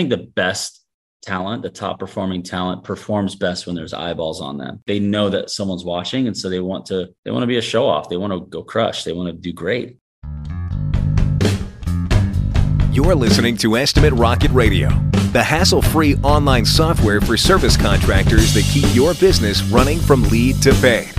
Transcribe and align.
think 0.00 0.08
the 0.08 0.30
best 0.34 0.82
talent, 1.20 1.62
the 1.62 1.68
top 1.68 1.98
performing 1.98 2.42
talent 2.42 2.84
performs 2.84 3.34
best 3.34 3.66
when 3.66 3.76
there's 3.76 3.92
eyeballs 3.92 4.40
on 4.40 4.56
them. 4.56 4.82
They 4.86 4.98
know 4.98 5.28
that 5.28 5.50
someone's 5.50 5.84
watching 5.84 6.26
and 6.26 6.34
so 6.34 6.48
they 6.48 6.60
want 6.60 6.86
to 6.86 7.10
they 7.26 7.30
want 7.30 7.42
to 7.42 7.46
be 7.46 7.58
a 7.58 7.62
show 7.62 7.86
off. 7.86 8.08
They 8.08 8.16
want 8.16 8.32
to 8.32 8.40
go 8.48 8.62
crush. 8.62 9.04
They 9.04 9.12
want 9.12 9.28
to 9.28 9.34
do 9.34 9.52
great. 9.52 9.98
You're 12.90 13.14
listening 13.14 13.58
to 13.58 13.76
Estimate 13.76 14.14
Rocket 14.14 14.50
Radio, 14.52 14.88
the 15.32 15.42
hassle-free 15.42 16.16
online 16.22 16.64
software 16.64 17.20
for 17.20 17.36
service 17.36 17.76
contractors 17.76 18.54
that 18.54 18.64
keep 18.64 18.86
your 18.94 19.12
business 19.14 19.62
running 19.64 19.98
from 19.98 20.22
lead 20.24 20.62
to 20.62 20.72
pay. 20.80 21.10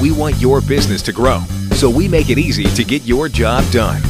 We 0.00 0.12
want 0.12 0.36
your 0.40 0.60
business 0.60 1.02
to 1.02 1.12
grow, 1.12 1.40
so 1.72 1.90
we 1.90 2.06
make 2.06 2.30
it 2.30 2.38
easy 2.38 2.64
to 2.64 2.84
get 2.84 3.02
your 3.02 3.28
job 3.28 3.68
done. 3.72 4.00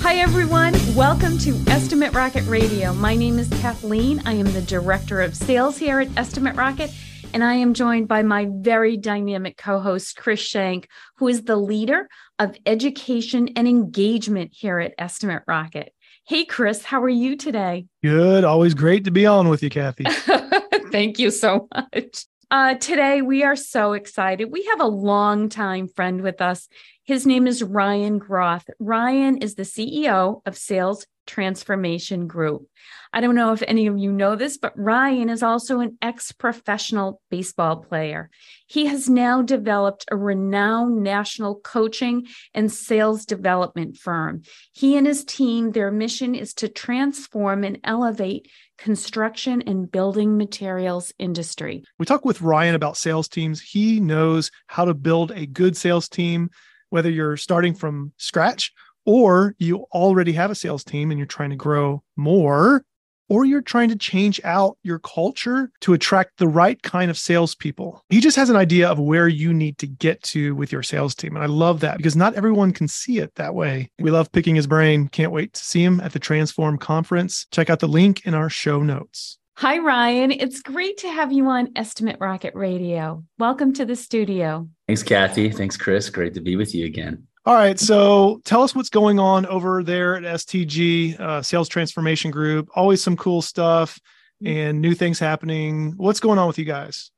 Hi, 0.00 0.16
everyone. 0.16 0.61
Welcome 0.96 1.38
to 1.38 1.54
Estimate 1.68 2.12
Rocket 2.12 2.46
Radio. 2.46 2.92
My 2.92 3.16
name 3.16 3.38
is 3.38 3.48
Kathleen. 3.48 4.20
I 4.26 4.34
am 4.34 4.44
the 4.52 4.60
Director 4.60 5.22
of 5.22 5.34
Sales 5.34 5.78
here 5.78 6.00
at 6.00 6.08
Estimate 6.18 6.54
Rocket, 6.54 6.90
and 7.32 7.42
I 7.42 7.54
am 7.54 7.72
joined 7.72 8.08
by 8.08 8.22
my 8.22 8.48
very 8.50 8.98
dynamic 8.98 9.56
co 9.56 9.80
host, 9.80 10.18
Chris 10.18 10.40
Shank, 10.40 10.86
who 11.16 11.28
is 11.28 11.44
the 11.44 11.56
leader 11.56 12.10
of 12.38 12.58
education 12.66 13.48
and 13.56 13.66
engagement 13.66 14.52
here 14.52 14.80
at 14.80 14.92
Estimate 14.98 15.44
Rocket. 15.46 15.94
Hey, 16.28 16.44
Chris, 16.44 16.84
how 16.84 17.02
are 17.02 17.08
you 17.08 17.36
today? 17.36 17.86
Good. 18.02 18.44
Always 18.44 18.74
great 18.74 19.04
to 19.04 19.10
be 19.10 19.24
on 19.24 19.48
with 19.48 19.62
you, 19.62 19.70
Kathy. 19.70 20.04
Thank 20.90 21.18
you 21.18 21.30
so 21.30 21.68
much. 21.74 22.26
Uh, 22.50 22.74
today, 22.74 23.22
we 23.22 23.44
are 23.44 23.56
so 23.56 23.94
excited. 23.94 24.52
We 24.52 24.64
have 24.64 24.80
a 24.82 24.86
longtime 24.86 25.88
friend 25.88 26.20
with 26.20 26.42
us. 26.42 26.68
His 27.04 27.26
name 27.26 27.48
is 27.48 27.64
Ryan 27.64 28.18
Groth. 28.18 28.70
Ryan 28.78 29.38
is 29.38 29.56
the 29.56 29.64
CEO 29.64 30.40
of 30.46 30.56
Sales 30.56 31.04
Transformation 31.26 32.28
Group. 32.28 32.68
I 33.12 33.20
don't 33.20 33.34
know 33.34 33.52
if 33.52 33.62
any 33.66 33.88
of 33.88 33.98
you 33.98 34.12
know 34.12 34.36
this, 34.36 34.56
but 34.56 34.72
Ryan 34.78 35.28
is 35.28 35.42
also 35.42 35.80
an 35.80 35.98
ex 36.00 36.30
professional 36.30 37.20
baseball 37.28 37.78
player. 37.78 38.30
He 38.68 38.86
has 38.86 39.10
now 39.10 39.42
developed 39.42 40.04
a 40.12 40.16
renowned 40.16 41.02
national 41.02 41.56
coaching 41.56 42.28
and 42.54 42.70
sales 42.70 43.24
development 43.24 43.96
firm. 43.96 44.42
He 44.72 44.96
and 44.96 45.04
his 45.04 45.24
team, 45.24 45.72
their 45.72 45.90
mission 45.90 46.36
is 46.36 46.54
to 46.54 46.68
transform 46.68 47.64
and 47.64 47.80
elevate 47.82 48.48
construction 48.78 49.62
and 49.62 49.90
building 49.90 50.36
materials 50.36 51.12
industry. 51.18 51.82
We 51.98 52.06
talk 52.06 52.24
with 52.24 52.42
Ryan 52.42 52.76
about 52.76 52.96
sales 52.96 53.26
teams. 53.26 53.60
He 53.60 53.98
knows 53.98 54.52
how 54.68 54.84
to 54.84 54.94
build 54.94 55.32
a 55.32 55.46
good 55.46 55.76
sales 55.76 56.08
team, 56.08 56.50
whether 56.92 57.10
you're 57.10 57.38
starting 57.38 57.74
from 57.74 58.12
scratch 58.18 58.72
or 59.06 59.54
you 59.58 59.86
already 59.92 60.32
have 60.32 60.50
a 60.50 60.54
sales 60.54 60.84
team 60.84 61.10
and 61.10 61.18
you're 61.18 61.26
trying 61.26 61.50
to 61.50 61.56
grow 61.56 62.02
more 62.16 62.84
or 63.30 63.46
you're 63.46 63.62
trying 63.62 63.88
to 63.88 63.96
change 63.96 64.38
out 64.44 64.76
your 64.82 64.98
culture 64.98 65.70
to 65.80 65.94
attract 65.94 66.36
the 66.36 66.46
right 66.46 66.82
kind 66.82 67.10
of 67.10 67.16
salespeople. 67.16 68.04
He 68.10 68.20
just 68.20 68.36
has 68.36 68.50
an 68.50 68.56
idea 68.56 68.90
of 68.90 68.98
where 68.98 69.26
you 69.26 69.54
need 69.54 69.78
to 69.78 69.86
get 69.86 70.22
to 70.24 70.54
with 70.54 70.70
your 70.70 70.82
sales 70.82 71.14
team. 71.14 71.34
And 71.34 71.42
I 71.42 71.46
love 71.46 71.80
that 71.80 71.96
because 71.96 72.14
not 72.14 72.34
everyone 72.34 72.74
can 72.74 72.88
see 72.88 73.18
it 73.18 73.34
that 73.36 73.54
way. 73.54 73.90
We 73.98 74.10
love 74.10 74.30
picking 74.30 74.54
his 74.54 74.66
brain. 74.66 75.08
Can't 75.08 75.32
wait 75.32 75.54
to 75.54 75.64
see 75.64 75.82
him 75.82 75.98
at 76.00 76.12
the 76.12 76.18
Transform 76.18 76.76
conference. 76.76 77.46
Check 77.52 77.70
out 77.70 77.80
the 77.80 77.88
link 77.88 78.26
in 78.26 78.34
our 78.34 78.50
show 78.50 78.82
notes. 78.82 79.38
Hi, 79.56 79.78
Ryan. 79.78 80.32
It's 80.32 80.60
great 80.60 80.98
to 80.98 81.08
have 81.08 81.30
you 81.30 81.46
on 81.46 81.70
Estimate 81.76 82.16
Rocket 82.18 82.54
Radio. 82.54 83.22
Welcome 83.38 83.72
to 83.74 83.84
the 83.84 83.94
studio. 83.94 84.68
Thanks, 84.88 85.02
Kathy. 85.02 85.50
Thanks, 85.50 85.76
Chris. 85.76 86.08
Great 86.10 86.34
to 86.34 86.40
be 86.40 86.56
with 86.56 86.74
you 86.74 86.86
again. 86.86 87.26
All 87.44 87.54
right. 87.54 87.78
So 87.78 88.40
tell 88.44 88.62
us 88.62 88.74
what's 88.74 88.88
going 88.88 89.18
on 89.18 89.46
over 89.46 89.82
there 89.82 90.16
at 90.16 90.22
STG, 90.22 91.20
uh, 91.20 91.42
Sales 91.42 91.68
Transformation 91.68 92.30
Group. 92.30 92.70
Always 92.74 93.02
some 93.02 93.16
cool 93.16 93.42
stuff 93.42 94.00
and 94.44 94.80
new 94.80 94.94
things 94.94 95.18
happening. 95.18 95.94
What's 95.96 96.20
going 96.20 96.38
on 96.38 96.46
with 96.46 96.58
you 96.58 96.64
guys? 96.64 97.10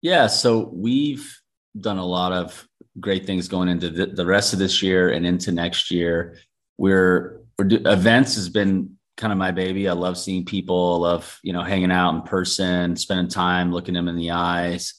Yeah. 0.00 0.26
So 0.26 0.70
we've 0.72 1.38
done 1.78 1.98
a 1.98 2.06
lot 2.06 2.32
of 2.32 2.66
great 2.98 3.26
things 3.26 3.46
going 3.46 3.68
into 3.68 3.90
the, 3.90 4.06
the 4.06 4.26
rest 4.26 4.52
of 4.52 4.58
this 4.58 4.82
year 4.82 5.10
and 5.10 5.26
into 5.26 5.52
next 5.52 5.90
year. 5.90 6.38
We're, 6.78 7.40
we're 7.58 7.66
do, 7.66 7.82
events 7.84 8.36
has 8.36 8.48
been 8.48 8.93
kind 9.16 9.32
of 9.32 9.38
my 9.38 9.50
baby. 9.50 9.88
I 9.88 9.92
love 9.92 10.18
seeing 10.18 10.44
people. 10.44 10.94
I 10.94 11.08
love, 11.10 11.40
you 11.42 11.52
know, 11.52 11.62
hanging 11.62 11.92
out 11.92 12.14
in 12.14 12.22
person, 12.22 12.96
spending 12.96 13.28
time 13.28 13.72
looking 13.72 13.94
them 13.94 14.08
in 14.08 14.16
the 14.16 14.32
eyes 14.32 14.94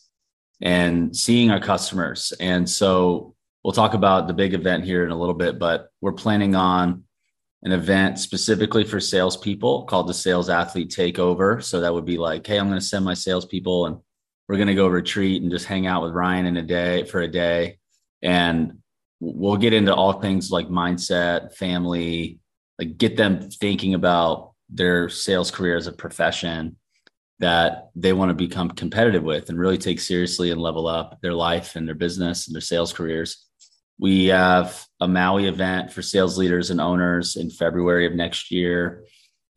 and 0.62 1.16
seeing 1.16 1.52
our 1.52 1.60
customers. 1.60 2.34
And 2.40 2.70
so 2.70 3.36
we'll 3.64 3.74
talk 3.74 3.94
about 3.94 4.28
the 4.28 4.34
big 4.34 4.54
event 4.54 4.86
here 4.86 5.04
in 5.04 5.12
a 5.12 5.18
little 5.18 5.34
bit, 5.34 5.60
but 5.60 5.90
we're 6.02 6.14
planning 6.14 6.56
on 6.56 7.04
an 7.64 7.72
event 7.72 8.20
specifically 8.20 8.84
for 8.84 9.00
salespeople 9.00 9.86
called 9.86 10.08
the 10.08 10.14
Sales 10.14 10.50
Athlete 10.50 10.92
Takeover. 10.92 11.64
So 11.64 11.82
that 11.82 11.94
would 11.94 12.06
be 12.06 12.18
like, 12.18 12.46
hey, 12.46 12.58
I'm 12.58 12.68
going 12.68 12.80
to 12.80 12.86
send 12.86 13.04
my 13.04 13.16
salespeople 13.16 13.88
and 13.88 13.98
we're 14.48 14.58
going 14.58 14.68
to 14.68 14.76
go 14.76 14.88
retreat 14.88 15.42
and 15.42 15.52
just 15.52 15.66
hang 15.66 15.88
out 15.88 16.04
with 16.04 16.14
Ryan 16.14 16.46
in 16.46 16.58
a 16.58 16.62
day 16.62 17.06
for 17.06 17.22
a 17.22 17.28
day. 17.28 17.80
And 18.22 18.80
we'll 19.20 19.58
get 19.58 19.74
into 19.74 19.94
all 19.94 20.14
things 20.14 20.52
like 20.52 20.68
mindset, 20.68 21.56
family, 21.56 22.40
like 22.80 22.98
get 22.98 23.18
them 23.18 23.50
thinking 23.50 23.94
about 23.94 24.54
their 24.70 25.10
sales 25.10 25.52
career 25.52 25.78
as 25.78 25.88
a 25.88 25.94
profession 25.94 26.78
that 27.40 27.90
they 27.96 28.14
want 28.14 28.30
to 28.30 28.36
become 28.36 28.70
competitive 28.70 29.24
with 29.24 29.50
and 29.50 29.60
really 29.60 29.78
take 29.78 30.00
seriously 30.00 30.52
and 30.52 30.62
level 30.62 30.88
up 30.88 31.20
their 31.22 31.34
life 31.34 31.76
and 31.76 31.88
their 31.88 31.96
business 31.96 32.48
and 32.48 32.56
their 32.56 32.62
sales 32.62 32.94
careers. 32.94 33.46
We 34.00 34.26
have 34.26 34.86
a 35.00 35.08
Maui 35.08 35.48
event 35.48 35.92
for 35.92 36.02
sales 36.02 36.38
leaders 36.38 36.70
and 36.70 36.82
owners 36.82 37.36
in 37.36 37.50
February 37.50 38.06
of 38.06 38.14
next 38.14 38.52
year. 38.52 39.06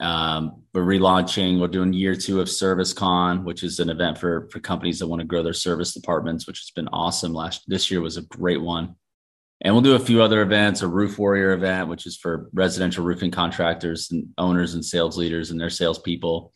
Um, 0.00 0.62
we're 0.73 0.83
relaunching. 0.83 1.61
We're 1.61 1.69
doing 1.69 1.93
year 1.93 2.15
two 2.15 2.41
of 2.41 2.49
Service 2.49 2.93
Con, 2.93 3.45
which 3.45 3.65
is 3.65 3.81
an 3.81 3.91
event 3.91 4.19
for 4.19 4.49
for 4.53 4.61
companies 4.61 5.00
that 5.00 5.09
want 5.09 5.21
to 5.21 5.27
grow 5.27 5.43
their 5.43 5.53
service 5.53 5.93
departments, 5.93 6.47
which 6.47 6.61
has 6.61 6.71
been 6.71 6.89
awesome. 6.89 7.33
Last 7.33 7.65
this 7.67 7.91
year 7.91 8.00
was 8.00 8.17
a 8.17 8.23
great 8.23 8.61
one, 8.61 8.95
and 9.61 9.75
we'll 9.75 9.83
do 9.83 9.95
a 9.95 10.01
few 10.01 10.23
other 10.23 10.43
events. 10.43 10.83
A 10.83 10.89
Roof 10.89 11.19
Warrior 11.19 11.53
event, 11.53 11.89
which 11.89 12.07
is 12.07 12.17
for 12.17 12.49
residential 12.53 13.05
roofing 13.05 13.31
contractors 13.31 14.11
and 14.11 14.29
owners 14.39 14.75
and 14.75 14.85
sales 14.85 15.17
leaders 15.17 15.51
and 15.51 15.61
their 15.61 15.71
salespeople. 15.71 16.53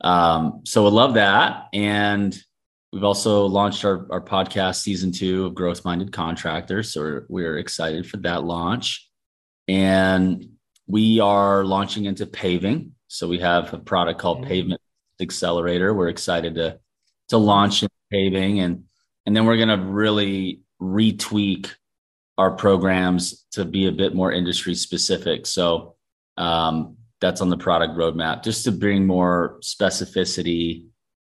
Um, 0.00 0.62
so 0.64 0.86
I 0.86 0.90
love 0.90 1.14
that, 1.14 1.68
and 1.72 2.36
We've 2.94 3.02
also 3.02 3.46
launched 3.46 3.84
our, 3.84 4.06
our 4.12 4.20
podcast 4.20 4.76
season 4.76 5.10
two 5.10 5.46
of 5.46 5.56
Growth 5.56 5.84
Minded 5.84 6.12
Contractors. 6.12 6.92
So 6.92 7.00
we're, 7.00 7.26
we're 7.28 7.58
excited 7.58 8.08
for 8.08 8.18
that 8.18 8.44
launch. 8.44 9.10
And 9.66 10.50
we 10.86 11.18
are 11.18 11.64
launching 11.64 12.04
into 12.04 12.24
paving. 12.24 12.92
So 13.08 13.26
we 13.26 13.40
have 13.40 13.74
a 13.74 13.78
product 13.78 14.20
called 14.20 14.38
mm-hmm. 14.38 14.48
Pavement 14.48 14.80
Accelerator. 15.20 15.92
We're 15.92 16.08
excited 16.08 16.54
to 16.54 16.78
to 17.30 17.36
launch 17.36 17.82
in 17.82 17.88
paving 18.12 18.60
and 18.60 18.84
and 19.26 19.34
then 19.34 19.44
we're 19.44 19.56
going 19.56 19.76
to 19.76 19.84
really 19.84 20.60
retweak 20.80 21.70
our 22.36 22.50
programs 22.50 23.46
to 23.52 23.64
be 23.64 23.86
a 23.86 23.92
bit 23.92 24.14
more 24.14 24.32
industry 24.32 24.74
specific. 24.74 25.46
So 25.46 25.94
um, 26.36 26.96
that's 27.20 27.40
on 27.40 27.50
the 27.50 27.56
product 27.56 27.94
roadmap, 27.94 28.42
just 28.42 28.64
to 28.64 28.72
bring 28.72 29.06
more 29.06 29.58
specificity 29.62 30.86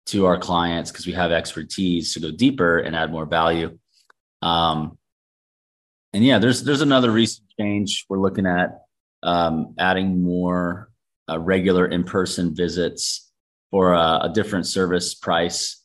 to 0.06 0.26
our 0.26 0.38
clients 0.38 0.90
because 0.90 1.06
we 1.06 1.12
have 1.12 1.32
expertise 1.32 2.14
to 2.14 2.20
go 2.20 2.30
deeper 2.30 2.78
and 2.78 2.94
add 2.94 3.10
more 3.10 3.26
value. 3.26 3.78
Um, 4.42 4.98
and 6.12 6.24
yeah, 6.24 6.38
there's 6.38 6.62
there's 6.62 6.82
another 6.82 7.10
recent 7.10 7.48
change 7.58 8.06
we're 8.08 8.20
looking 8.20 8.46
at 8.46 8.82
um, 9.22 9.74
adding 9.78 10.22
more 10.22 10.90
uh, 11.28 11.38
regular 11.40 11.86
in-person 11.86 12.54
visits 12.54 13.32
for 13.70 13.94
a, 13.94 14.20
a 14.24 14.30
different 14.32 14.66
service 14.66 15.14
price 15.14 15.82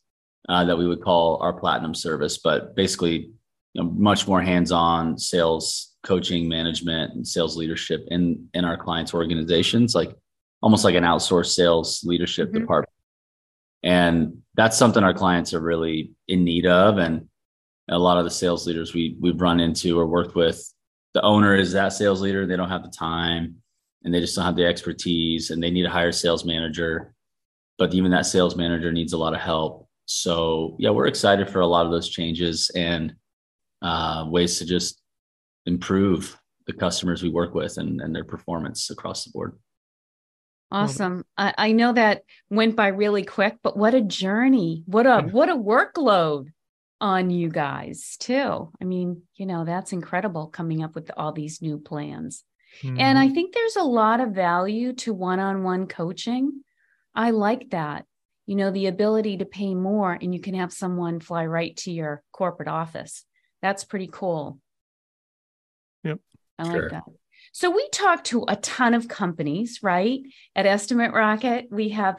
uh, 0.48 0.64
that 0.64 0.78
we 0.78 0.86
would 0.86 1.02
call 1.02 1.38
our 1.42 1.52
platinum 1.52 1.94
service, 1.94 2.38
but 2.38 2.76
basically 2.76 3.30
you 3.72 3.82
know, 3.82 3.90
much 3.90 4.26
more 4.26 4.40
hands-on 4.40 5.18
sales 5.18 5.94
coaching, 6.02 6.48
management, 6.48 7.14
and 7.14 7.26
sales 7.26 7.56
leadership 7.56 8.04
in 8.08 8.48
in 8.54 8.64
our 8.64 8.76
clients' 8.76 9.14
organizations, 9.14 9.94
like 9.94 10.14
almost 10.62 10.84
like 10.84 10.94
an 10.94 11.04
outsourced 11.04 11.54
sales 11.54 12.02
leadership 12.04 12.48
mm-hmm. 12.48 12.60
department. 12.60 12.92
And 13.82 14.42
that's 14.54 14.76
something 14.76 15.02
our 15.02 15.14
clients 15.14 15.54
are 15.54 15.60
really 15.60 16.12
in 16.28 16.44
need 16.44 16.66
of 16.66 16.98
and 16.98 17.26
a 17.88 17.98
lot 17.98 18.18
of 18.18 18.24
the 18.24 18.30
sales 18.30 18.66
leaders 18.66 18.94
we 18.94 19.16
we've 19.20 19.40
run 19.40 19.58
into 19.58 19.98
or 19.98 20.06
worked 20.06 20.34
with 20.34 20.72
the 21.14 21.22
owner 21.22 21.56
is 21.56 21.72
that 21.72 21.92
sales 21.92 22.20
leader 22.20 22.46
they 22.46 22.56
don't 22.56 22.68
have 22.68 22.84
the 22.84 22.90
time 22.90 23.56
and 24.04 24.14
they 24.14 24.20
just 24.20 24.36
don't 24.36 24.44
have 24.44 24.56
the 24.56 24.66
expertise 24.66 25.50
and 25.50 25.62
they 25.62 25.70
need 25.70 25.82
to 25.82 25.90
hire 25.90 26.08
a 26.08 26.12
sales 26.12 26.44
manager. 26.44 27.14
But 27.78 27.94
even 27.94 28.10
that 28.12 28.26
sales 28.26 28.54
manager 28.54 28.92
needs 28.92 29.12
a 29.12 29.18
lot 29.18 29.34
of 29.34 29.40
help. 29.40 29.88
So 30.04 30.76
yeah 30.78 30.90
we're 30.90 31.06
excited 31.06 31.48
for 31.48 31.60
a 31.60 31.66
lot 31.66 31.86
of 31.86 31.92
those 31.92 32.08
changes 32.08 32.70
and 32.76 33.14
uh, 33.82 34.26
ways 34.28 34.58
to 34.58 34.64
just 34.64 35.00
improve 35.66 36.38
the 36.66 36.72
customers 36.72 37.22
we 37.22 37.30
work 37.30 37.54
with 37.54 37.78
and, 37.78 38.00
and 38.00 38.14
their 38.14 38.24
performance 38.24 38.90
across 38.90 39.24
the 39.24 39.30
board 39.30 39.58
Awesome. 40.72 41.24
I, 41.36 41.52
I 41.58 41.72
know 41.72 41.92
that 41.92 42.22
went 42.48 42.76
by 42.76 42.88
really 42.88 43.24
quick, 43.24 43.56
but 43.60 43.76
what 43.76 43.94
a 43.94 44.00
journey. 44.00 44.84
What 44.86 45.04
a 45.04 45.22
what 45.22 45.48
a 45.48 45.56
workload 45.56 46.46
on 47.00 47.30
you 47.30 47.48
guys 47.48 48.16
too. 48.20 48.70
I 48.80 48.84
mean, 48.84 49.22
you 49.34 49.46
know, 49.46 49.64
that's 49.64 49.92
incredible 49.92 50.46
coming 50.46 50.84
up 50.84 50.94
with 50.94 51.10
all 51.16 51.32
these 51.32 51.60
new 51.60 51.78
plans. 51.78 52.44
Mm-hmm. 52.82 53.00
And 53.00 53.18
I 53.18 53.30
think 53.30 53.52
there's 53.52 53.74
a 53.74 53.82
lot 53.82 54.20
of 54.20 54.30
value 54.30 54.92
to 54.92 55.12
one-on-one 55.12 55.88
coaching 55.88 56.62
I 57.14 57.30
like 57.30 57.70
that. 57.70 58.04
You 58.46 58.56
know, 58.56 58.70
the 58.70 58.86
ability 58.86 59.38
to 59.38 59.44
pay 59.44 59.74
more 59.74 60.12
and 60.12 60.34
you 60.34 60.40
can 60.40 60.54
have 60.54 60.72
someone 60.72 61.20
fly 61.20 61.46
right 61.46 61.76
to 61.78 61.92
your 61.92 62.22
corporate 62.32 62.68
office. 62.68 63.24
That's 63.62 63.84
pretty 63.84 64.08
cool. 64.10 64.58
Yep. 66.04 66.18
I 66.58 66.64
sure. 66.64 66.82
like 66.82 66.90
that. 66.92 67.04
So 67.52 67.70
we 67.70 67.88
talk 67.90 68.24
to 68.24 68.44
a 68.48 68.56
ton 68.56 68.94
of 68.94 69.08
companies, 69.08 69.80
right? 69.82 70.20
At 70.54 70.66
Estimate 70.66 71.12
Rocket, 71.12 71.66
we 71.70 71.90
have 71.90 72.16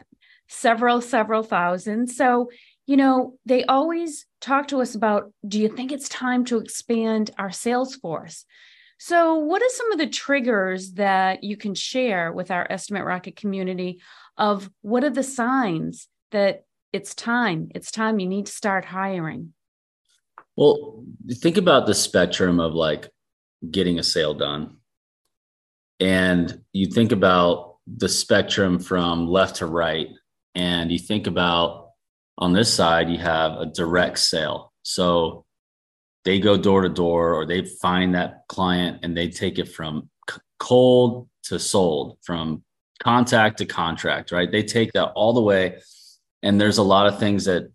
several, 0.50 1.02
several 1.02 1.44
thousand. 1.44 2.08
So, 2.08 2.50
you 2.86 2.98
know, 2.98 3.38
they 3.46 3.64
always 3.64 4.26
talk 4.42 4.68
to 4.70 4.82
us 4.82 4.96
about 4.96 5.32
do 5.48 5.60
you 5.60 5.70
think 5.70 5.92
it's 5.92 6.10
time 6.10 6.44
to 6.46 6.58
expand 6.58 7.32
our 7.38 7.52
sales 7.52 7.96
force? 7.96 8.46
So, 8.98 9.36
what 9.36 9.64
are 9.64 9.70
some 9.70 9.92
of 9.94 9.98
the 9.98 10.08
triggers 10.08 10.92
that 10.94 11.44
you 11.44 11.58
can 11.58 11.74
share 11.74 12.32
with 12.32 12.52
our 12.52 12.68
Estimate 12.70 13.06
Rocket 13.06 13.36
community 13.36 14.02
of 14.38 14.70
what 14.82 15.04
are 15.04 15.10
the 15.10 15.24
signs 15.24 16.08
that 16.32 16.66
it's 16.92 17.16
time? 17.16 17.70
It's 17.74 17.92
time 17.92 18.20
you 18.20 18.28
need 18.28 18.48
to 18.48 18.52
start 18.52 18.86
hiring. 18.86 19.54
Well, 20.56 21.04
think 21.34 21.58
about 21.58 21.88
the 21.88 21.94
spectrum 21.94 22.60
of 22.60 22.74
like 22.74 23.10
getting 23.70 24.00
a 24.00 24.04
sale 24.04 24.34
done. 24.34 24.78
And 26.00 26.62
you 26.74 26.88
think 26.88 27.12
about 27.12 27.78
the 27.88 28.10
spectrum 28.10 28.80
from 28.80 29.28
left 29.28 29.58
to 29.58 29.66
right. 29.66 30.10
And 30.56 30.92
you 30.92 31.00
think 31.00 31.28
about 31.28 31.90
on 32.38 32.54
this 32.54 32.74
side, 32.74 33.10
you 33.10 33.20
have 33.20 33.54
a 33.54 33.66
direct 33.68 34.20
sale. 34.20 34.74
So 34.84 35.46
they 36.26 36.40
go 36.40 36.58
door 36.58 36.82
to 36.82 36.90
door 36.90 37.34
or 37.34 37.46
they 37.46 37.66
find 37.66 38.16
that 38.16 38.44
client 38.48 39.00
and 39.04 39.16
they 39.16 39.30
take 39.30 39.60
it 39.60 39.70
from 39.70 40.10
cold 40.60 41.28
to 41.44 41.60
sold, 41.60 42.18
from 42.22 42.64
contact 43.02 43.58
to 43.58 43.66
contract, 43.66 44.32
right? 44.32 44.52
They 44.52 44.64
take 44.64 44.94
that 44.94 45.12
all 45.12 45.34
the 45.34 45.42
way. 45.42 45.80
And 46.44 46.60
there's 46.60 46.78
a 46.78 46.84
lot 46.84 47.08
of 47.08 47.20
things 47.20 47.46
that 47.46 47.72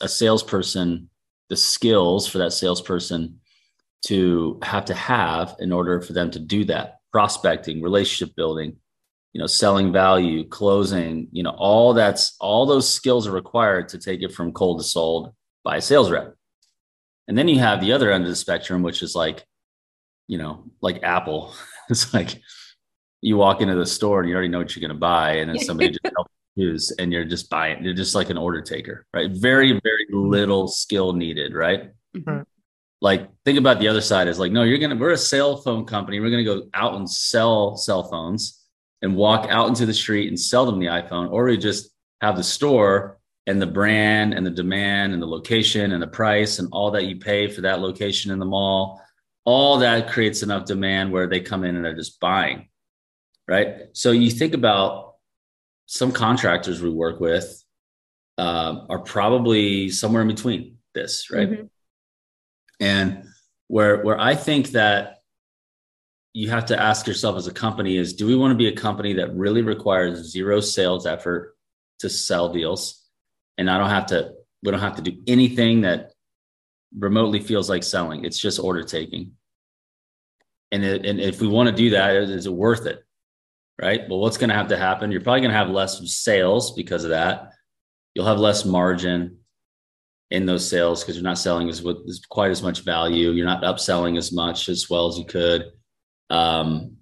a 0.00 0.08
salesperson, 0.08 1.10
the 1.48 1.56
skills 1.56 2.26
for 2.26 2.38
that 2.38 2.52
salesperson 2.52 3.40
to 4.06 4.58
have 4.62 4.84
to 4.86 4.94
have 4.94 5.56
in 5.58 5.72
order 5.72 6.00
for 6.00 6.12
them 6.12 6.30
to 6.30 6.38
do 6.38 6.64
that 6.66 6.96
prospecting, 7.12 7.82
relationship 7.82 8.34
building, 8.36 8.76
you 9.32 9.40
know, 9.40 9.46
selling 9.46 9.92
value, 9.92 10.46
closing, 10.46 11.28
you 11.32 11.42
know, 11.42 11.54
all 11.56 11.94
that's 11.94 12.36
all 12.40 12.66
those 12.66 12.92
skills 12.92 13.26
are 13.26 13.32
required 13.32 13.88
to 13.88 13.98
take 13.98 14.22
it 14.22 14.32
from 14.32 14.52
cold 14.52 14.80
to 14.80 14.84
sold 14.84 15.32
by 15.64 15.76
a 15.76 15.80
sales 15.80 16.10
rep. 16.10 16.34
And 17.26 17.36
then 17.36 17.48
you 17.48 17.58
have 17.58 17.80
the 17.80 17.92
other 17.92 18.12
end 18.12 18.24
of 18.24 18.30
the 18.30 18.36
spectrum, 18.36 18.82
which 18.82 19.02
is 19.02 19.14
like, 19.14 19.44
you 20.28 20.38
know, 20.38 20.64
like 20.80 21.02
Apple. 21.02 21.54
it's 21.88 22.12
like 22.12 22.40
you 23.22 23.36
walk 23.36 23.60
into 23.60 23.74
the 23.74 23.86
store 23.86 24.20
and 24.20 24.28
you 24.28 24.34
already 24.34 24.48
know 24.48 24.58
what 24.58 24.74
you're 24.74 24.86
going 24.86 24.94
to 24.94 25.00
buy, 25.00 25.36
and 25.36 25.50
then 25.50 25.58
somebody 25.58 25.88
just 26.04 26.14
helps 26.14 26.30
you 26.56 26.76
and 26.98 27.12
you're 27.12 27.24
just 27.24 27.50
buying. 27.50 27.82
You're 27.82 27.94
just 27.94 28.14
like 28.14 28.30
an 28.30 28.38
order 28.38 28.62
taker, 28.62 29.06
right? 29.12 29.30
Very, 29.30 29.72
very 29.82 30.06
little 30.10 30.68
skill 30.68 31.12
needed, 31.12 31.54
right? 31.54 31.90
Mm-hmm. 32.16 32.42
Like 33.00 33.28
think 33.44 33.58
about 33.58 33.80
the 33.80 33.88
other 33.88 34.00
side 34.00 34.28
is 34.28 34.38
like, 34.38 34.52
no, 34.52 34.62
you're 34.62 34.78
gonna. 34.78 34.96
We're 34.96 35.10
a 35.10 35.16
cell 35.16 35.56
phone 35.58 35.84
company. 35.84 36.20
We're 36.20 36.30
gonna 36.30 36.44
go 36.44 36.68
out 36.72 36.94
and 36.94 37.10
sell 37.10 37.76
cell 37.76 38.04
phones 38.04 38.64
and 39.02 39.16
walk 39.16 39.46
out 39.50 39.68
into 39.68 39.84
the 39.84 39.92
street 39.92 40.28
and 40.28 40.40
sell 40.40 40.64
them 40.64 40.78
the 40.78 40.86
iPhone, 40.86 41.30
or 41.30 41.44
we 41.44 41.58
just 41.58 41.90
have 42.20 42.36
the 42.36 42.42
store 42.42 43.18
and 43.46 43.60
the 43.60 43.66
brand 43.66 44.32
and 44.32 44.46
the 44.46 44.50
demand 44.50 45.12
and 45.12 45.20
the 45.20 45.26
location 45.26 45.92
and 45.92 46.02
the 46.02 46.06
price 46.06 46.58
and 46.58 46.68
all 46.72 46.90
that 46.92 47.04
you 47.04 47.16
pay 47.16 47.46
for 47.46 47.60
that 47.60 47.80
location 47.80 48.30
in 48.30 48.38
the 48.38 48.46
mall. 48.46 49.02
All 49.44 49.78
that 49.80 50.08
creates 50.08 50.42
enough 50.42 50.64
demand 50.64 51.12
where 51.12 51.26
they 51.26 51.40
come 51.40 51.64
in 51.64 51.76
and 51.76 51.84
they're 51.84 51.94
just 51.94 52.18
buying. 52.20 52.68
Right. 53.46 53.88
So 53.92 54.12
you 54.12 54.30
think 54.30 54.54
about 54.54 55.03
some 55.86 56.12
contractors 56.12 56.82
we 56.82 56.90
work 56.90 57.20
with 57.20 57.62
uh, 58.38 58.86
are 58.88 59.00
probably 59.00 59.90
somewhere 59.90 60.22
in 60.22 60.28
between 60.28 60.78
this, 60.94 61.30
right? 61.30 61.50
Mm-hmm. 61.50 61.66
And 62.80 63.24
where 63.68 64.02
where 64.02 64.18
I 64.18 64.34
think 64.34 64.70
that 64.70 65.18
you 66.34 66.50
have 66.50 66.66
to 66.66 66.80
ask 66.80 67.06
yourself 67.06 67.36
as 67.36 67.46
a 67.46 67.52
company 67.52 67.96
is 67.96 68.12
do 68.12 68.26
we 68.26 68.36
want 68.36 68.50
to 68.50 68.56
be 68.56 68.66
a 68.66 68.76
company 68.76 69.14
that 69.14 69.34
really 69.34 69.62
requires 69.62 70.30
zero 70.30 70.60
sales 70.60 71.06
effort 71.06 71.56
to 72.00 72.10
sell 72.10 72.52
deals 72.52 73.02
and 73.56 73.70
i 73.70 73.78
don't 73.78 73.90
have 73.90 74.06
to 74.06 74.32
we 74.62 74.70
don't 74.70 74.80
have 74.80 74.96
to 74.96 75.02
do 75.02 75.22
anything 75.26 75.82
that 75.82 76.10
remotely 76.98 77.40
feels 77.40 77.70
like 77.70 77.82
selling 77.82 78.24
it's 78.24 78.38
just 78.38 78.58
order 78.58 78.82
taking 78.82 79.32
and, 80.72 80.84
it, 80.84 81.06
and 81.06 81.20
if 81.20 81.40
we 81.40 81.46
want 81.46 81.68
to 81.68 81.74
do 81.74 81.90
that 81.90 82.16
is 82.16 82.46
it 82.46 82.52
worth 82.52 82.86
it 82.86 83.03
right? 83.80 84.08
Well 84.08 84.20
what's 84.20 84.36
going 84.36 84.50
to 84.50 84.56
have 84.56 84.68
to 84.68 84.76
happen? 84.76 85.10
You're 85.10 85.20
probably 85.20 85.40
going 85.40 85.52
to 85.52 85.58
have 85.58 85.70
less 85.70 86.00
sales 86.14 86.74
because 86.74 87.04
of 87.04 87.10
that. 87.10 87.52
You'll 88.14 88.26
have 88.26 88.38
less 88.38 88.64
margin 88.64 89.38
in 90.30 90.46
those 90.46 90.68
sales 90.68 91.02
because 91.02 91.16
you're 91.16 91.24
not 91.24 91.38
selling 91.38 91.68
as 91.68 91.82
with 91.82 92.28
quite 92.28 92.50
as 92.50 92.62
much 92.62 92.80
value. 92.80 93.30
You're 93.30 93.46
not 93.46 93.62
upselling 93.62 94.18
as 94.18 94.32
much 94.32 94.68
as 94.68 94.88
well 94.90 95.08
as 95.08 95.18
you 95.18 95.24
could. 95.24 95.70
Um, 96.30 96.96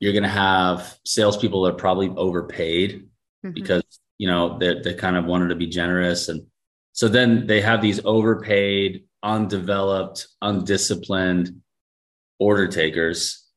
you're 0.00 0.12
going 0.12 0.22
to 0.22 0.28
have 0.28 0.98
salespeople 1.04 1.62
that 1.62 1.74
are 1.74 1.76
probably 1.76 2.10
overpaid 2.10 3.08
mm-hmm. 3.44 3.52
because 3.52 3.82
you 4.18 4.28
know 4.28 4.58
they 4.58 4.80
they 4.80 4.94
kind 4.94 5.16
of 5.16 5.24
wanted 5.24 5.48
to 5.48 5.54
be 5.54 5.66
generous, 5.66 6.28
and 6.28 6.46
so 6.92 7.08
then 7.08 7.46
they 7.46 7.60
have 7.60 7.80
these 7.80 8.00
overpaid, 8.04 9.04
undeveloped, 9.22 10.28
undisciplined 10.42 11.62
order 12.38 12.68
takers. 12.68 13.47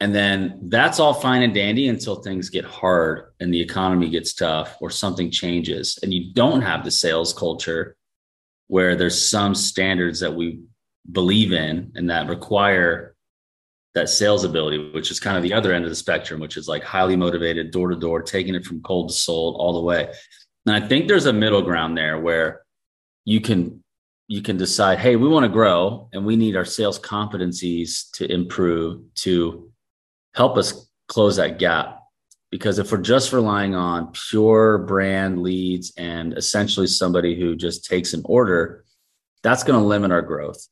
And 0.00 0.14
then 0.14 0.58
that's 0.70 0.98
all 0.98 1.12
fine 1.12 1.42
and 1.42 1.52
dandy 1.52 1.88
until 1.88 2.16
things 2.16 2.48
get 2.48 2.64
hard 2.64 3.32
and 3.38 3.52
the 3.52 3.60
economy 3.60 4.08
gets 4.08 4.32
tough 4.32 4.78
or 4.80 4.90
something 4.90 5.30
changes 5.30 5.98
and 6.02 6.12
you 6.12 6.32
don't 6.32 6.62
have 6.62 6.84
the 6.84 6.90
sales 6.90 7.34
culture 7.34 7.96
where 8.68 8.96
there's 8.96 9.30
some 9.30 9.54
standards 9.54 10.20
that 10.20 10.34
we 10.34 10.60
believe 11.12 11.52
in 11.52 11.92
and 11.96 12.08
that 12.08 12.28
require 12.28 13.14
that 13.94 14.08
sales 14.08 14.44
ability, 14.44 14.90
which 14.92 15.10
is 15.10 15.18
kind 15.18 15.36
of 15.36 15.42
the 15.42 15.52
other 15.52 15.72
end 15.72 15.84
of 15.84 15.90
the 15.90 15.96
spectrum, 15.96 16.40
which 16.40 16.56
is 16.56 16.68
like 16.68 16.84
highly 16.84 17.16
motivated, 17.16 17.72
door 17.72 17.88
to 17.88 17.96
door, 17.96 18.22
taking 18.22 18.54
it 18.54 18.64
from 18.64 18.80
cold 18.82 19.08
to 19.08 19.14
sold 19.14 19.56
all 19.58 19.72
the 19.72 19.80
way. 19.80 20.12
And 20.66 20.76
I 20.76 20.86
think 20.86 21.08
there's 21.08 21.26
a 21.26 21.32
middle 21.32 21.62
ground 21.62 21.96
there 21.96 22.20
where 22.20 22.62
you 23.24 23.40
can 23.40 23.82
you 24.28 24.42
can 24.42 24.56
decide, 24.56 25.00
hey, 25.00 25.16
we 25.16 25.28
want 25.28 25.42
to 25.42 25.48
grow 25.48 26.08
and 26.12 26.24
we 26.24 26.36
need 26.36 26.54
our 26.54 26.64
sales 26.64 27.00
competencies 27.00 28.08
to 28.12 28.30
improve 28.32 29.02
to 29.16 29.69
help 30.34 30.56
us 30.56 30.88
close 31.08 31.36
that 31.36 31.58
gap. 31.58 31.98
Because 32.50 32.78
if 32.78 32.90
we're 32.90 32.98
just 32.98 33.32
relying 33.32 33.74
on 33.74 34.12
pure 34.12 34.78
brand 34.78 35.42
leads 35.42 35.92
and 35.96 36.36
essentially 36.36 36.88
somebody 36.88 37.38
who 37.38 37.54
just 37.54 37.84
takes 37.84 38.12
an 38.12 38.22
order, 38.24 38.84
that's 39.42 39.62
going 39.62 39.78
to 39.80 39.86
limit 39.86 40.10
our 40.10 40.22
growth. 40.22 40.66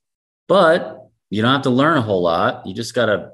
But 0.48 1.08
you 1.30 1.42
don't 1.42 1.52
have 1.52 1.62
to 1.62 1.70
learn 1.70 1.98
a 1.98 2.02
whole 2.02 2.22
lot. 2.22 2.66
You 2.66 2.74
just 2.74 2.94
got 2.94 3.06
to, 3.06 3.30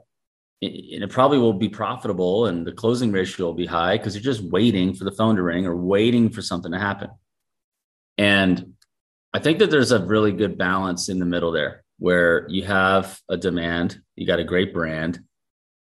and 0.61 1.03
it 1.03 1.11
probably 1.11 1.39
will 1.39 1.55
be 1.55 1.69
profitable 1.69 2.47
and 2.47 2.67
the 2.67 2.73
closing 2.73 3.13
ratio 3.13 3.47
will 3.47 3.55
be 3.55 3.67
high 3.67 3.97
because 3.97 4.15
you're 4.15 4.23
just 4.23 4.43
waiting 4.43 4.95
for 4.95 5.05
the 5.05 5.13
phone 5.13 5.37
to 5.37 5.43
ring 5.43 5.67
or 5.67 5.77
waiting 5.77 6.29
for 6.29 6.43
something 6.43 6.73
to 6.73 6.79
happen. 6.79 7.11
And 8.19 8.75
I 9.33 9.39
think 9.39 9.59
that 9.59 9.71
there's 9.71 9.93
a 9.93 10.05
really 10.05 10.33
good 10.33 10.57
balance 10.57 11.09
in 11.09 11.19
the 11.19 11.27
middle 11.27 11.51
there 11.51 11.85
where 11.99 12.47
you 12.49 12.63
have 12.65 13.19
a 13.29 13.37
demand, 13.37 14.01
you 14.17 14.27
got 14.27 14.39
a 14.39 14.45
great 14.45 14.73
brand, 14.73 15.21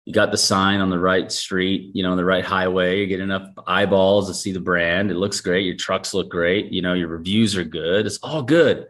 you 0.08 0.14
got 0.14 0.32
the 0.32 0.38
sign 0.38 0.80
on 0.80 0.90
the 0.90 0.98
right 0.98 1.30
street, 1.32 1.92
you 1.94 2.02
know, 2.02 2.12
on 2.12 2.18
the 2.18 2.24
right 2.24 2.46
highway, 2.46 3.00
you 3.02 3.08
get 3.08 3.20
enough 3.20 3.50
eyeballs 3.68 4.28
to 4.30 4.34
see 4.34 4.54
the 4.54 4.60
brand. 4.60 5.12
It 5.12 5.18
looks 5.18 5.42
great. 5.42 5.66
Your 5.66 5.76
trucks 5.76 6.14
look 6.14 6.30
great. 6.30 6.72
You 6.72 6.82
know, 6.82 6.94
your 6.94 7.10
reviews 7.10 7.58
are 7.58 7.66
good. 7.66 8.06
It's 8.06 8.20
all 8.20 8.42
good 8.42 8.88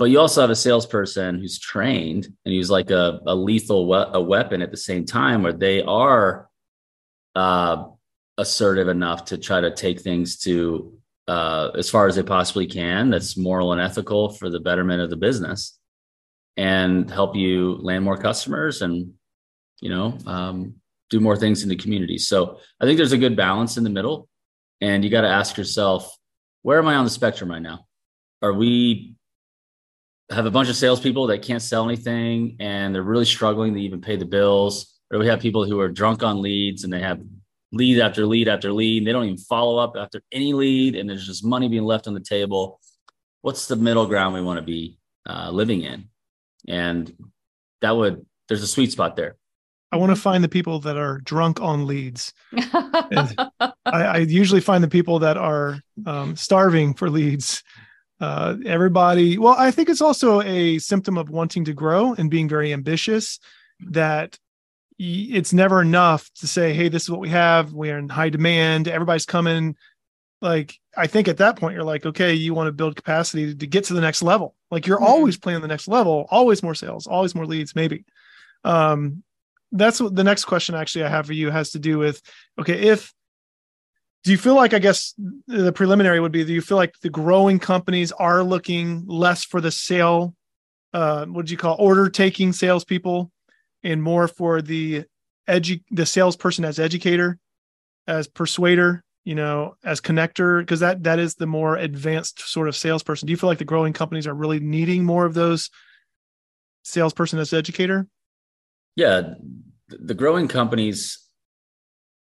but 0.00 0.06
you 0.06 0.18
also 0.18 0.40
have 0.40 0.48
a 0.48 0.56
salesperson 0.56 1.38
who's 1.38 1.58
trained 1.58 2.24
and 2.46 2.54
he's 2.54 2.70
like 2.70 2.90
a, 2.90 3.20
a 3.26 3.34
lethal 3.34 3.86
we- 3.86 4.18
a 4.18 4.20
weapon 4.20 4.62
at 4.62 4.70
the 4.70 4.76
same 4.76 5.04
time 5.04 5.42
where 5.42 5.52
they 5.52 5.82
are 5.82 6.48
uh, 7.36 7.84
assertive 8.38 8.88
enough 8.88 9.26
to 9.26 9.36
try 9.36 9.60
to 9.60 9.70
take 9.70 10.00
things 10.00 10.38
to 10.38 10.98
uh, 11.28 11.72
as 11.76 11.90
far 11.90 12.06
as 12.06 12.16
they 12.16 12.22
possibly 12.22 12.66
can 12.66 13.10
that's 13.10 13.36
moral 13.36 13.72
and 13.72 13.80
ethical 13.80 14.30
for 14.30 14.48
the 14.48 14.58
betterment 14.58 15.02
of 15.02 15.10
the 15.10 15.16
business 15.16 15.78
and 16.56 17.10
help 17.10 17.36
you 17.36 17.76
land 17.82 18.02
more 18.02 18.16
customers 18.16 18.80
and 18.80 19.12
you 19.80 19.88
know 19.88 20.16
um, 20.26 20.74
do 21.08 21.20
more 21.20 21.36
things 21.36 21.62
in 21.62 21.68
the 21.68 21.76
community 21.76 22.18
so 22.18 22.58
i 22.80 22.84
think 22.84 22.96
there's 22.96 23.12
a 23.12 23.18
good 23.18 23.36
balance 23.36 23.76
in 23.76 23.84
the 23.84 23.90
middle 23.90 24.28
and 24.80 25.04
you 25.04 25.10
got 25.10 25.22
to 25.22 25.28
ask 25.28 25.56
yourself 25.56 26.16
where 26.62 26.78
am 26.78 26.88
i 26.88 26.94
on 26.94 27.04
the 27.04 27.10
spectrum 27.10 27.50
right 27.50 27.62
now 27.62 27.86
are 28.42 28.52
we 28.52 29.14
have 30.30 30.46
a 30.46 30.50
bunch 30.50 30.68
of 30.68 30.76
salespeople 30.76 31.26
that 31.26 31.42
can't 31.42 31.62
sell 31.62 31.84
anything 31.84 32.56
and 32.60 32.94
they're 32.94 33.02
really 33.02 33.24
struggling 33.24 33.74
to 33.74 33.80
even 33.80 34.00
pay 34.00 34.16
the 34.16 34.24
bills. 34.24 35.00
Or 35.10 35.16
do 35.16 35.18
we 35.18 35.26
have 35.26 35.40
people 35.40 35.64
who 35.64 35.80
are 35.80 35.88
drunk 35.88 36.22
on 36.22 36.40
leads 36.40 36.84
and 36.84 36.92
they 36.92 37.00
have 37.00 37.20
lead 37.72 38.00
after 38.00 38.26
lead 38.26 38.48
after 38.48 38.72
lead. 38.72 38.98
And 38.98 39.06
they 39.06 39.12
don't 39.12 39.24
even 39.24 39.38
follow 39.38 39.78
up 39.78 39.94
after 39.96 40.22
any 40.32 40.52
lead, 40.52 40.96
and 40.96 41.08
there's 41.08 41.26
just 41.26 41.44
money 41.44 41.68
being 41.68 41.84
left 41.84 42.06
on 42.06 42.14
the 42.14 42.20
table. 42.20 42.80
What's 43.42 43.68
the 43.68 43.76
middle 43.76 44.06
ground 44.06 44.34
we 44.34 44.42
want 44.42 44.58
to 44.58 44.64
be 44.64 44.98
uh, 45.28 45.50
living 45.50 45.82
in? 45.82 46.08
And 46.68 47.12
that 47.80 47.92
would 47.96 48.26
there's 48.48 48.62
a 48.62 48.68
sweet 48.68 48.92
spot 48.92 49.16
there. 49.16 49.36
I 49.92 49.96
want 49.96 50.10
to 50.10 50.14
mm-hmm. 50.14 50.22
find 50.22 50.44
the 50.44 50.48
people 50.48 50.78
that 50.80 50.96
are 50.96 51.18
drunk 51.18 51.60
on 51.60 51.86
leads. 51.86 52.32
I, 52.54 53.72
I, 53.86 54.16
usually 54.18 54.60
find 54.60 54.84
the 54.84 54.88
people 54.88 55.18
that 55.20 55.36
are 55.36 55.80
um, 56.06 56.36
starving 56.36 56.94
for 56.94 57.10
leads. 57.10 57.62
Uh, 58.20 58.56
everybody, 58.66 59.38
well, 59.38 59.56
I 59.58 59.70
think 59.70 59.88
it's 59.88 60.02
also 60.02 60.42
a 60.42 60.78
symptom 60.78 61.16
of 61.16 61.30
wanting 61.30 61.64
to 61.64 61.72
grow 61.72 62.14
and 62.14 62.30
being 62.30 62.48
very 62.48 62.72
ambitious. 62.72 63.40
That 63.80 64.38
it's 64.98 65.54
never 65.54 65.80
enough 65.80 66.30
to 66.40 66.46
say, 66.46 66.74
"Hey, 66.74 66.88
this 66.88 67.04
is 67.04 67.10
what 67.10 67.20
we 67.20 67.30
have. 67.30 67.72
We're 67.72 67.98
in 67.98 68.10
high 68.10 68.28
demand. 68.28 68.88
Everybody's 68.88 69.26
coming." 69.26 69.76
Like, 70.42 70.78
I 70.96 71.06
think 71.06 71.28
at 71.28 71.36
that 71.38 71.56
point, 71.56 71.74
you're 71.74 71.84
like, 71.84 72.06
okay, 72.06 72.32
you 72.32 72.54
want 72.54 72.68
to 72.68 72.72
build 72.72 72.96
capacity 72.96 73.54
to 73.54 73.66
get 73.66 73.84
to 73.84 73.94
the 73.94 74.00
next 74.00 74.22
level. 74.22 74.54
Like, 74.70 74.86
you're 74.86 74.96
mm-hmm. 74.96 75.06
always 75.06 75.36
playing 75.36 75.60
the 75.60 75.68
next 75.68 75.86
level, 75.86 76.26
always 76.30 76.62
more 76.62 76.74
sales, 76.74 77.06
always 77.06 77.34
more 77.34 77.44
leads, 77.44 77.74
maybe. 77.74 78.04
Um, 78.64 79.22
that's 79.72 80.00
what 80.00 80.14
the 80.14 80.24
next 80.24 80.44
question 80.44 80.74
actually 80.74 81.04
I 81.04 81.08
have 81.08 81.26
for 81.26 81.32
you 81.32 81.50
has 81.50 81.70
to 81.70 81.78
do 81.78 81.98
with 81.98 82.20
okay, 82.58 82.88
if 82.88 83.12
do 84.24 84.32
you 84.32 84.38
feel 84.38 84.54
like 84.54 84.74
I 84.74 84.78
guess 84.78 85.14
the 85.46 85.72
preliminary 85.72 86.20
would 86.20 86.32
be 86.32 86.44
do 86.44 86.52
you 86.52 86.62
feel 86.62 86.76
like 86.76 86.94
the 87.02 87.10
growing 87.10 87.58
companies 87.58 88.12
are 88.12 88.42
looking 88.42 89.04
less 89.06 89.44
for 89.44 89.60
the 89.60 89.70
sale 89.70 90.34
uh 90.92 91.26
what 91.26 91.46
do 91.46 91.52
you 91.52 91.58
call 91.58 91.76
order 91.78 92.08
taking 92.08 92.52
salespeople 92.52 93.30
and 93.82 94.02
more 94.02 94.28
for 94.28 94.60
the 94.60 95.04
edu 95.48 95.82
the 95.90 96.06
salesperson 96.06 96.64
as 96.64 96.78
educator, 96.78 97.38
as 98.06 98.28
persuader, 98.28 99.02
you 99.24 99.34
know, 99.34 99.74
as 99.84 100.00
connector, 100.00 100.60
because 100.60 100.80
that 100.80 101.02
that 101.02 101.18
is 101.18 101.34
the 101.34 101.46
more 101.46 101.76
advanced 101.76 102.40
sort 102.40 102.68
of 102.68 102.76
salesperson. 102.76 103.26
Do 103.26 103.32
you 103.32 103.36
feel 103.36 103.50
like 103.50 103.58
the 103.58 103.64
growing 103.64 103.92
companies 103.92 104.26
are 104.26 104.34
really 104.34 104.60
needing 104.60 105.04
more 105.04 105.26
of 105.26 105.34
those 105.34 105.70
salesperson 106.84 107.38
as 107.38 107.52
educator? 107.52 108.06
Yeah, 108.96 109.34
the 109.88 110.14
growing 110.14 110.48
companies 110.48 111.18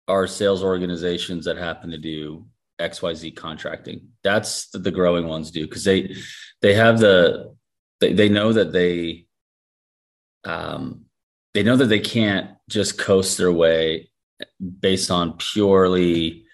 are 0.09 0.27
sales 0.27 0.63
organizations 0.63 1.45
that 1.45 1.57
happen 1.57 1.91
to 1.91 1.99
do 1.99 2.47
XYZ 2.81 3.37
contracting. 3.37 4.09
That's 4.25 4.69
the 4.71 4.91
growing 4.91 5.27
ones 5.27 5.51
do 5.51 5.67
because 5.67 5.85
they 5.85 6.17
they 6.61 6.75
have 6.75 6.99
the 6.99 7.55
they, 8.01 8.13
they 8.13 8.29
know 8.29 8.53
that 8.53 8.73
they 8.73 9.27
um 10.45 11.05
they 11.55 11.63
know 11.63 11.77
that 11.77 11.87
they 11.87 12.01
can't 12.01 12.51
just 12.69 12.99
coast 12.99 13.39
their 13.39 13.53
way 13.53 14.11
based 14.81 15.11
on 15.11 15.37
purely 15.37 16.45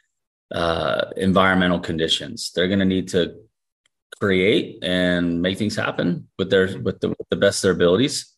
uh, 0.52 1.06
environmental 1.16 1.78
conditions. 1.78 2.50
They're 2.54 2.68
going 2.68 2.80
to 2.80 2.84
need 2.84 3.08
to 3.08 3.36
create 4.20 4.82
and 4.82 5.40
make 5.40 5.58
things 5.58 5.76
happen 5.76 6.28
with 6.38 6.50
their 6.50 6.78
with 6.78 7.00
the, 7.00 7.10
with 7.10 7.28
the 7.30 7.36
best 7.36 7.58
of 7.58 7.62
their 7.62 7.72
abilities 7.72 8.34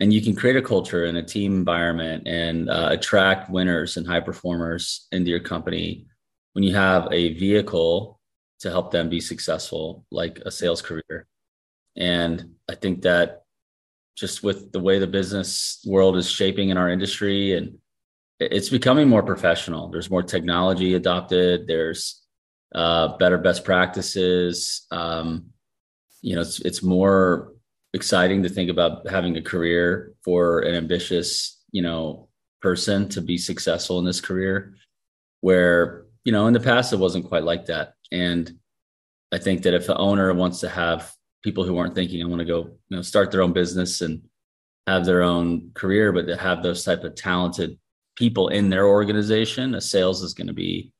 and 0.00 0.12
you 0.12 0.20
can 0.20 0.34
create 0.34 0.56
a 0.56 0.62
culture 0.62 1.04
and 1.04 1.16
a 1.16 1.22
team 1.22 1.54
environment 1.54 2.26
and 2.26 2.68
uh, 2.68 2.88
attract 2.90 3.50
winners 3.50 3.96
and 3.96 4.06
high 4.06 4.20
performers 4.20 5.06
into 5.12 5.30
your 5.30 5.40
company 5.40 6.06
when 6.52 6.64
you 6.64 6.74
have 6.74 7.08
a 7.12 7.34
vehicle 7.34 8.20
to 8.60 8.70
help 8.70 8.90
them 8.90 9.08
be 9.08 9.20
successful 9.20 10.04
like 10.10 10.38
a 10.46 10.50
sales 10.50 10.82
career. 10.82 11.26
And 11.96 12.54
i 12.68 12.74
think 12.74 13.02
that 13.02 13.42
just 14.16 14.42
with 14.42 14.72
the 14.72 14.80
way 14.80 14.98
the 14.98 15.06
business 15.06 15.84
world 15.86 16.16
is 16.16 16.30
shaping 16.30 16.68
in 16.70 16.76
our 16.76 16.88
industry 16.88 17.56
and 17.56 17.78
it's 18.40 18.68
becoming 18.68 19.08
more 19.08 19.22
professional. 19.22 19.88
There's 19.88 20.10
more 20.10 20.22
technology 20.22 20.94
adopted. 20.94 21.66
There's 21.66 22.22
uh, 22.74 23.16
better 23.16 23.38
best 23.38 23.64
practices. 23.64 24.86
Um, 24.90 25.50
you 26.24 26.34
know 26.34 26.40
it's, 26.40 26.60
it's 26.60 26.82
more 26.82 27.52
exciting 27.94 28.42
to 28.42 28.48
think 28.48 28.68
about 28.68 29.08
having 29.08 29.36
a 29.36 29.42
career 29.42 30.12
for 30.24 30.60
an 30.60 30.74
ambitious, 30.74 31.62
you 31.70 31.80
know, 31.80 32.28
person 32.60 33.08
to 33.10 33.22
be 33.22 33.38
successful 33.38 33.98
in 33.98 34.04
this 34.04 34.20
career 34.20 34.74
where, 35.40 36.06
you 36.24 36.32
know, 36.32 36.46
in 36.46 36.52
the 36.52 36.60
past 36.60 36.92
it 36.92 36.98
wasn't 36.98 37.28
quite 37.28 37.44
like 37.44 37.66
that. 37.66 37.94
And 38.10 38.58
I 39.32 39.38
think 39.38 39.62
that 39.62 39.74
if 39.74 39.86
the 39.86 39.96
owner 39.96 40.32
wants 40.34 40.60
to 40.60 40.68
have 40.68 41.12
people 41.42 41.64
who 41.64 41.78
aren't 41.78 41.94
thinking 41.94 42.22
I 42.22 42.26
want 42.26 42.40
to 42.40 42.46
go, 42.46 42.62
you 42.88 42.96
know, 42.96 43.02
start 43.02 43.30
their 43.30 43.42
own 43.42 43.52
business 43.52 44.00
and 44.00 44.22
have 44.86 45.04
their 45.04 45.22
own 45.22 45.70
career, 45.74 46.12
but 46.12 46.26
to 46.26 46.36
have 46.36 46.62
those 46.62 46.84
type 46.84 47.04
of 47.04 47.14
talented 47.14 47.78
people 48.16 48.48
in 48.48 48.70
their 48.70 48.88
organization, 48.88 49.74
a 49.74 49.80
sales 49.80 50.22
is 50.22 50.34
going 50.34 50.46
to 50.46 50.52
be 50.52 50.92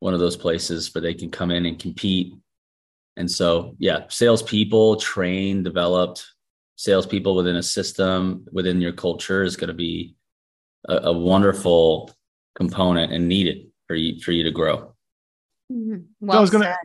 one 0.00 0.14
of 0.14 0.20
those 0.20 0.36
places 0.36 0.94
where 0.94 1.02
they 1.02 1.14
can 1.14 1.30
come 1.30 1.50
in 1.50 1.66
and 1.66 1.78
compete. 1.78 2.34
And 3.16 3.30
so, 3.30 3.74
yeah, 3.78 4.04
salespeople 4.08 4.96
trained, 4.96 5.64
developed, 5.64 6.26
salespeople 6.76 7.34
within 7.34 7.56
a 7.56 7.62
system 7.62 8.46
within 8.52 8.80
your 8.80 8.92
culture 8.92 9.42
is 9.42 9.56
going 9.56 9.68
to 9.68 9.74
be 9.74 10.14
a, 10.88 10.96
a, 10.96 11.12
wonderful 11.12 12.10
component 12.54 13.12
and 13.12 13.26
needed 13.26 13.66
for 13.86 13.96
you 13.96 14.20
for 14.20 14.32
you 14.32 14.44
to 14.44 14.50
grow. 14.50 14.94
Mm-hmm. 15.72 16.02
Well 16.20 16.38
I 16.38 16.40
was 16.40 16.50
going 16.50 16.64
to, 16.64 16.76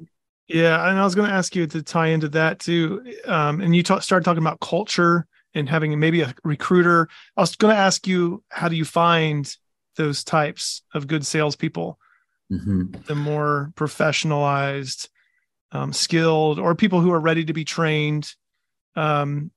yeah, 0.48 0.90
and 0.90 0.98
I 0.98 1.04
was 1.04 1.14
going 1.14 1.30
to 1.30 1.36
ask 1.36 1.56
you 1.56 1.68
to 1.68 1.82
tie 1.82 2.08
into 2.08 2.30
that 2.30 2.60
too. 2.60 3.14
Um, 3.26 3.62
and 3.62 3.76
you 3.76 3.84
ta- 3.84 4.00
started 4.00 4.26
talking 4.26 4.44
about 4.44 4.60
culture 4.60 5.28
and 5.54 5.68
having 5.68 5.98
maybe 6.00 6.22
a 6.22 6.34
recruiter. 6.44 7.10
I 7.38 7.42
was 7.42 7.56
going 7.56 7.74
to 7.74 7.80
ask 7.80 8.08
you, 8.08 8.44
how 8.50 8.70
do 8.70 8.76
you 8.76 8.86
find 8.86 9.54
those 9.98 10.24
types 10.24 10.84
of 10.94 11.08
good 11.08 11.26
salespeople? 11.26 12.00
Mm-hmm. 12.52 13.02
The 13.06 13.16
more 13.16 13.72
professionalized, 13.76 15.10
um, 15.72 15.94
skilled, 15.94 16.60
or 16.60 16.76
people 16.76 17.02
who 17.02 17.12
are 17.12 17.20
ready 17.20 17.46
to 17.46 17.54
be 17.54 17.64
trained. 17.64 18.34
Um, 18.96 19.52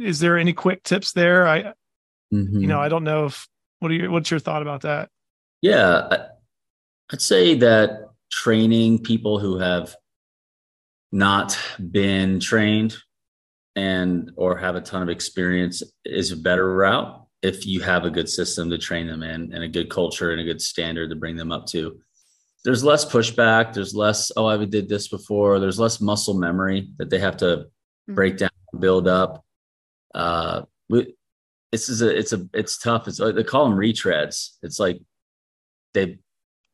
is 0.00 0.20
there 0.20 0.38
any 0.38 0.52
quick 0.52 0.82
tips 0.82 1.12
there? 1.12 1.46
I, 1.46 1.74
mm-hmm. 2.32 2.60
you 2.60 2.66
know, 2.66 2.80
I 2.80 2.88
don't 2.88 3.04
know 3.04 3.26
if 3.26 3.46
what 3.80 3.90
are 3.90 3.94
your 3.94 4.10
what's 4.10 4.30
your 4.30 4.40
thought 4.40 4.62
about 4.62 4.82
that? 4.82 5.10
Yeah, 5.60 6.26
I'd 7.10 7.20
say 7.20 7.54
that 7.56 8.10
training 8.30 9.00
people 9.00 9.38
who 9.38 9.58
have 9.58 9.94
not 11.12 11.58
been 11.90 12.40
trained 12.40 12.96
and 13.76 14.32
or 14.36 14.56
have 14.56 14.76
a 14.76 14.80
ton 14.80 15.02
of 15.02 15.08
experience 15.08 15.82
is 16.04 16.32
a 16.32 16.36
better 16.36 16.74
route 16.74 17.26
if 17.42 17.66
you 17.66 17.80
have 17.80 18.04
a 18.04 18.10
good 18.10 18.28
system 18.28 18.70
to 18.70 18.78
train 18.78 19.06
them 19.06 19.22
in 19.22 19.52
and 19.52 19.62
a 19.62 19.68
good 19.68 19.90
culture 19.90 20.30
and 20.30 20.40
a 20.40 20.44
good 20.44 20.60
standard 20.60 21.10
to 21.10 21.16
bring 21.16 21.36
them 21.36 21.52
up 21.52 21.66
to 21.66 21.98
there's 22.64 22.84
less 22.84 23.04
pushback 23.04 23.72
there's 23.72 23.94
less 23.94 24.30
oh 24.36 24.46
i 24.46 24.62
did 24.64 24.88
this 24.88 25.08
before 25.08 25.58
there's 25.58 25.78
less 25.78 26.00
muscle 26.00 26.34
memory 26.34 26.88
that 26.98 27.10
they 27.10 27.18
have 27.18 27.36
to 27.36 27.44
mm-hmm. 27.46 28.14
break 28.14 28.36
down 28.36 28.50
build 28.78 29.08
up. 29.08 29.44
Uh, 30.14 30.62
we, 30.88 31.14
this 31.70 31.88
is 31.88 32.02
a 32.02 32.16
it's 32.16 32.32
a 32.32 32.46
it's 32.52 32.78
tough. 32.78 33.08
It's 33.08 33.18
they 33.18 33.44
call 33.44 33.68
them 33.68 33.78
retreads. 33.78 34.50
It's 34.62 34.78
like 34.78 35.00
they 35.94 36.18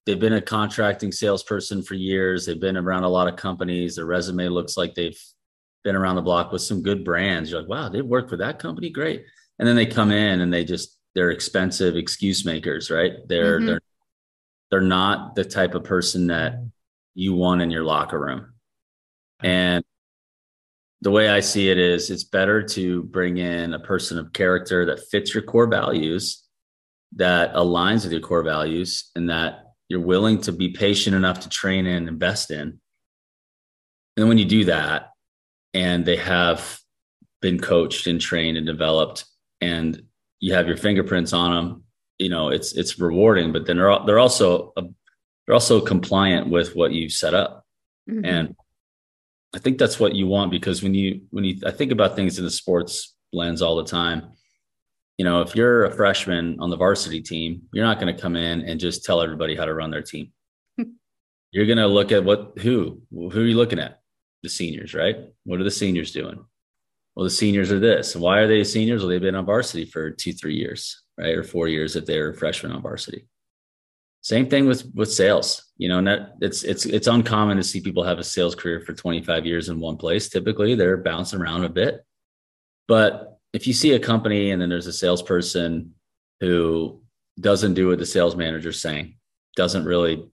they've 0.07 0.19
been 0.19 0.33
a 0.33 0.43
contracting 0.43 1.13
salesperson 1.13 1.83
for 1.83 1.95
years. 1.95 2.47
They've 2.47 2.61
been 2.61 2.77
around 2.77 3.05
a 3.05 3.09
lot 3.09 3.29
of 3.29 3.37
companies. 3.37 3.97
Their 3.97 4.07
resume 4.07 4.49
looks 4.49 4.77
like 4.77 4.95
they've 4.95 5.21
been 5.85 5.97
around 5.97 6.17
the 6.17 6.23
block 6.23 6.51
with 6.51 6.63
some 6.63 6.83
good 6.83 7.05
brands. 7.05 7.51
You're 7.51 7.61
like, 7.61 7.71
wow, 7.71 7.89
they've 7.89 8.05
worked 8.05 8.31
for 8.31 8.39
that 8.39 8.59
company, 8.59 8.91
great. 8.91 9.25
And 9.59 9.69
then 9.69 9.77
they 9.77 9.87
come 9.87 10.11
in 10.11 10.41
and 10.41 10.53
they 10.53 10.65
just 10.65 10.99
they're 11.15 11.31
expensive 11.31 11.97
excuse 11.97 12.45
makers, 12.45 12.91
right? 12.91 13.13
They're 13.27 13.59
mm-hmm. 13.59 13.67
they're 13.67 13.81
they're 14.71 14.81
not 14.81 15.35
the 15.35 15.45
type 15.45 15.75
of 15.75 15.85
person 15.85 16.27
that 16.29 16.65
you 17.15 17.35
want 17.35 17.63
in 17.63 17.71
your 17.71 17.85
locker 17.85 18.19
room. 18.19 18.55
And 19.41 19.85
the 21.01 21.11
way 21.11 21.29
I 21.29 21.41
see 21.41 21.71
it 21.71 21.79
is 21.79 22.11
it's 22.11 22.25
better 22.25 22.63
to 22.63 23.05
bring 23.05 23.39
in 23.39 23.75
a 23.75 23.79
person 23.79 24.19
of 24.19 24.33
character 24.33 24.87
that 24.87 25.09
fits 25.11 25.33
your 25.33 25.45
core 25.45 25.69
values, 25.69 26.45
that 27.17 27.55
aligns 27.55 28.03
with 28.03 28.13
your 28.13 28.21
core 28.21 28.43
values, 28.43 29.11
and 29.15 29.31
that 29.31 29.65
you're 29.89 30.01
willing 30.01 30.41
to 30.43 30.53
be 30.53 30.71
patient 30.71 31.15
enough 31.15 31.41
to 31.41 31.49
train 31.49 31.87
and 31.87 32.09
invest 32.09 32.51
in. 32.51 32.81
And 34.17 34.29
when 34.29 34.39
you 34.39 34.45
do 34.45 34.65
that, 34.65 35.11
and 35.73 36.05
they 36.05 36.17
have 36.17 36.81
been 37.41 37.61
coached 37.61 38.07
and 38.07 38.21
trained 38.21 38.57
and 38.57 38.67
developed, 38.67 39.25
and 39.61 40.03
you 40.41 40.55
have 40.55 40.67
your 40.67 40.77
fingerprints 40.77 41.33
on 41.33 41.55
them, 41.55 41.85
you 42.19 42.29
know 42.29 42.49
it's 42.49 42.73
it's 42.73 42.99
rewarding. 42.99 43.53
But 43.53 43.67
then 43.67 43.77
they're 43.77 43.99
they're 44.05 44.19
also 44.19 44.73
they're 44.75 45.55
also 45.55 45.81
compliant 45.81 46.51
with 46.51 46.75
what 46.75 46.93
you 46.93 47.09
set 47.09 47.35
up, 47.35 47.65
mm-hmm. 48.11 48.25
and 48.25 48.57
I 49.55 49.59
think 49.59 49.79
that's 49.79 49.99
what 49.99 50.15
you 50.15 50.27
want 50.27 50.51
because 50.51 50.83
when 50.83 50.95
you 50.95 51.23
when 51.31 51.45
you 51.45 51.59
I 51.65 51.71
think 51.71 51.93
about 51.93 52.17
things 52.17 52.39
in 52.39 52.45
the 52.45 52.51
sports 52.51 53.17
lens 53.33 53.63
all 53.63 53.77
the 53.77 53.85
time, 53.85 54.33
you 55.17 55.25
know, 55.25 55.41
if 55.41 55.57
you're 55.57 55.85
a 55.85 55.95
freshman 55.95 56.59
on 56.61 56.71
the 56.71 56.77
varsity 56.77 57.21
team, 57.21 57.63
you're 57.73 57.85
not 57.85 57.99
going 57.99 58.15
to 58.15 58.21
come 58.21 58.37
in 58.37 58.63
and 58.63 58.79
just 58.79 59.05
tell 59.05 59.23
everybody 59.23 59.57
how 59.57 59.65
to 59.65 59.75
run 59.75 59.91
their 59.91 60.03
team. 60.03 60.33
Hmm. 60.77 60.91
you're 61.51 61.67
going 61.67 61.79
to 61.79 61.87
look 61.87 62.13
at 62.13 62.25
what 62.25 62.53
who 62.59 63.03
who 63.11 63.41
are 63.41 63.47
you 63.47 63.57
looking 63.57 63.79
at? 63.79 64.01
The 64.43 64.49
seniors, 64.49 64.95
right? 64.95 65.17
What 65.45 65.61
are 65.61 65.65
the 65.65 65.71
seniors 65.71 66.13
doing? 66.13 66.45
Well, 67.17 67.25
the 67.25 67.31
seniors 67.31 67.73
are 67.73 67.81
this. 67.81 68.15
Why 68.15 68.39
are 68.39 68.47
they 68.47 68.63
seniors? 68.63 69.01
Well, 69.01 69.09
they've 69.09 69.21
been 69.21 69.35
on 69.35 69.45
varsity 69.45 69.85
for 69.85 70.13
two, 70.13 70.33
three 70.33 70.55
years, 70.55 71.03
right, 71.17 71.35
or 71.35 71.43
four 71.43 71.67
years 71.67 71.97
if 71.97 72.07
they're 72.07 72.33
freshmen 72.33 72.71
on 72.71 72.81
varsity. 72.81 73.27
Same 74.21 74.49
thing 74.49 74.67
with 74.67 74.85
with 74.95 75.13
sales. 75.13 75.65
You 75.77 75.89
know, 75.89 76.01
net, 76.01 76.35
it's 76.41 76.65
it's 76.65 76.87
it's 76.87 77.07
uncommon 77.07 77.57
to 77.57 77.63
see 77.63 77.81
people 77.81 78.03
have 78.03 78.19
a 78.19 78.25
sales 78.25 78.55
career 78.55 78.81
for 78.81 78.93
25 78.93 79.47
years 79.47 79.69
in 79.69 79.81
one 79.81 79.97
place. 79.97 80.29
Typically, 80.29 80.75
they're 80.75 80.97
bouncing 80.97 81.41
around 81.41 81.65
a 81.65 81.69
bit. 81.69 82.05
But 82.89 83.39
if 83.53 83.67
you 83.67 83.73
see 83.73 83.93
a 83.93 83.99
company 83.99 84.51
and 84.51 84.61
then 84.61 84.69
there's 84.69 84.87
a 84.87 84.93
salesperson 84.93 85.95
who 86.41 87.03
doesn't 87.41 87.75
do 87.75 87.89
what 87.89 87.99
the 87.99 88.07
sales 88.07 88.37
manager's 88.37 88.81
saying, 88.81 89.17
doesn't 89.57 89.85
really 89.85 90.29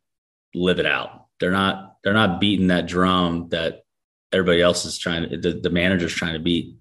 live 0.54 0.80
it 0.80 0.86
out. 0.86 1.25
They're 1.39 1.51
not 1.51 1.98
they're 2.04 2.13
not 2.13 2.39
beating 2.39 2.68
that 2.68 2.88
drum 2.88 3.50
that 3.50 3.84
everybody 4.32 4.62
else 4.62 4.86
is 4.86 4.98
trying 4.98 5.30
the, 5.42 5.60
the 5.62 5.70
manager's 5.70 6.13
trying 6.13 6.34
to 6.34 6.39
beat. 6.39 6.75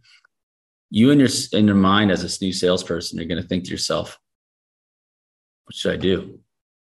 You 0.91 1.11
in 1.11 1.19
your 1.19 1.29
in 1.53 1.67
your 1.67 1.77
mind 1.77 2.11
as 2.11 2.23
a 2.23 2.45
new 2.45 2.53
salesperson, 2.53 3.19
you're 3.19 3.29
going 3.29 3.43
to 3.43 3.49
think 3.49 3.65
to 3.65 3.71
yourself, 3.71 4.19
what 5.65 5.75
should 5.75 5.93
I 5.93 5.97
do? 5.97 6.41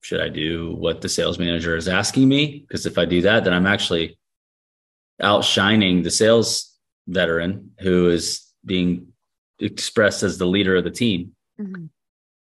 Should 0.01 0.21
I 0.21 0.29
do 0.29 0.75
what 0.75 1.01
the 1.01 1.09
sales 1.09 1.39
manager 1.39 1.75
is 1.75 1.87
asking 1.87 2.27
me? 2.27 2.65
Because 2.67 2.85
if 2.85 2.97
I 2.97 3.05
do 3.05 3.21
that, 3.21 3.43
then 3.43 3.53
I'm 3.53 3.67
actually 3.67 4.17
outshining 5.21 6.03
the 6.03 6.11
sales 6.11 6.77
veteran 7.07 7.71
who 7.79 8.09
is 8.09 8.45
being 8.65 9.07
expressed 9.59 10.23
as 10.23 10.37
the 10.37 10.45
leader 10.45 10.75
of 10.75 10.83
the 10.83 10.91
team. 10.91 11.33
Mm-hmm. 11.59 11.85